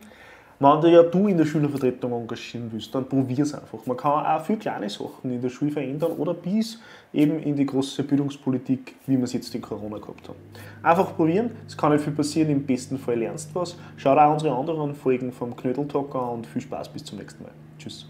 Wenn 0.63 0.79
du 0.79 0.91
ja 0.91 1.01
du 1.01 1.27
in 1.27 1.37
der 1.39 1.45
Schülervertretung 1.45 2.11
engagieren 2.11 2.69
willst, 2.71 2.93
dann 2.93 3.09
probier 3.09 3.39
es 3.39 3.51
einfach. 3.55 3.83
Man 3.87 3.97
kann 3.97 4.23
auch 4.23 4.45
viele 4.45 4.59
kleine 4.59 4.87
Sachen 4.91 5.31
in 5.31 5.41
der 5.41 5.49
Schule 5.49 5.71
verändern 5.71 6.11
oder 6.11 6.35
bis 6.35 6.79
eben 7.11 7.39
in 7.39 7.55
die 7.55 7.65
große 7.65 8.03
Bildungspolitik, 8.03 8.95
wie 9.07 9.17
wir 9.17 9.23
es 9.23 9.33
jetzt 9.33 9.55
in 9.55 9.61
Corona 9.63 9.97
gehabt 9.97 10.29
haben. 10.29 10.37
Einfach 10.83 11.15
probieren, 11.15 11.49
es 11.65 11.75
kann 11.75 11.93
nicht 11.93 12.03
viel 12.03 12.13
passieren, 12.13 12.51
im 12.51 12.63
besten 12.63 12.99
Fall 12.99 13.17
lernst 13.17 13.49
du 13.55 13.59
was. 13.59 13.75
Schau 13.97 14.15
auch 14.15 14.33
unsere 14.33 14.55
anderen 14.55 14.93
Folgen 14.93 15.31
vom 15.31 15.55
Knödeltalk 15.55 16.13
an 16.13 16.29
und 16.29 16.45
viel 16.45 16.61
Spaß 16.61 16.89
bis 16.89 17.05
zum 17.05 17.17
nächsten 17.17 17.41
Mal. 17.41 17.53
Tschüss. 17.79 18.05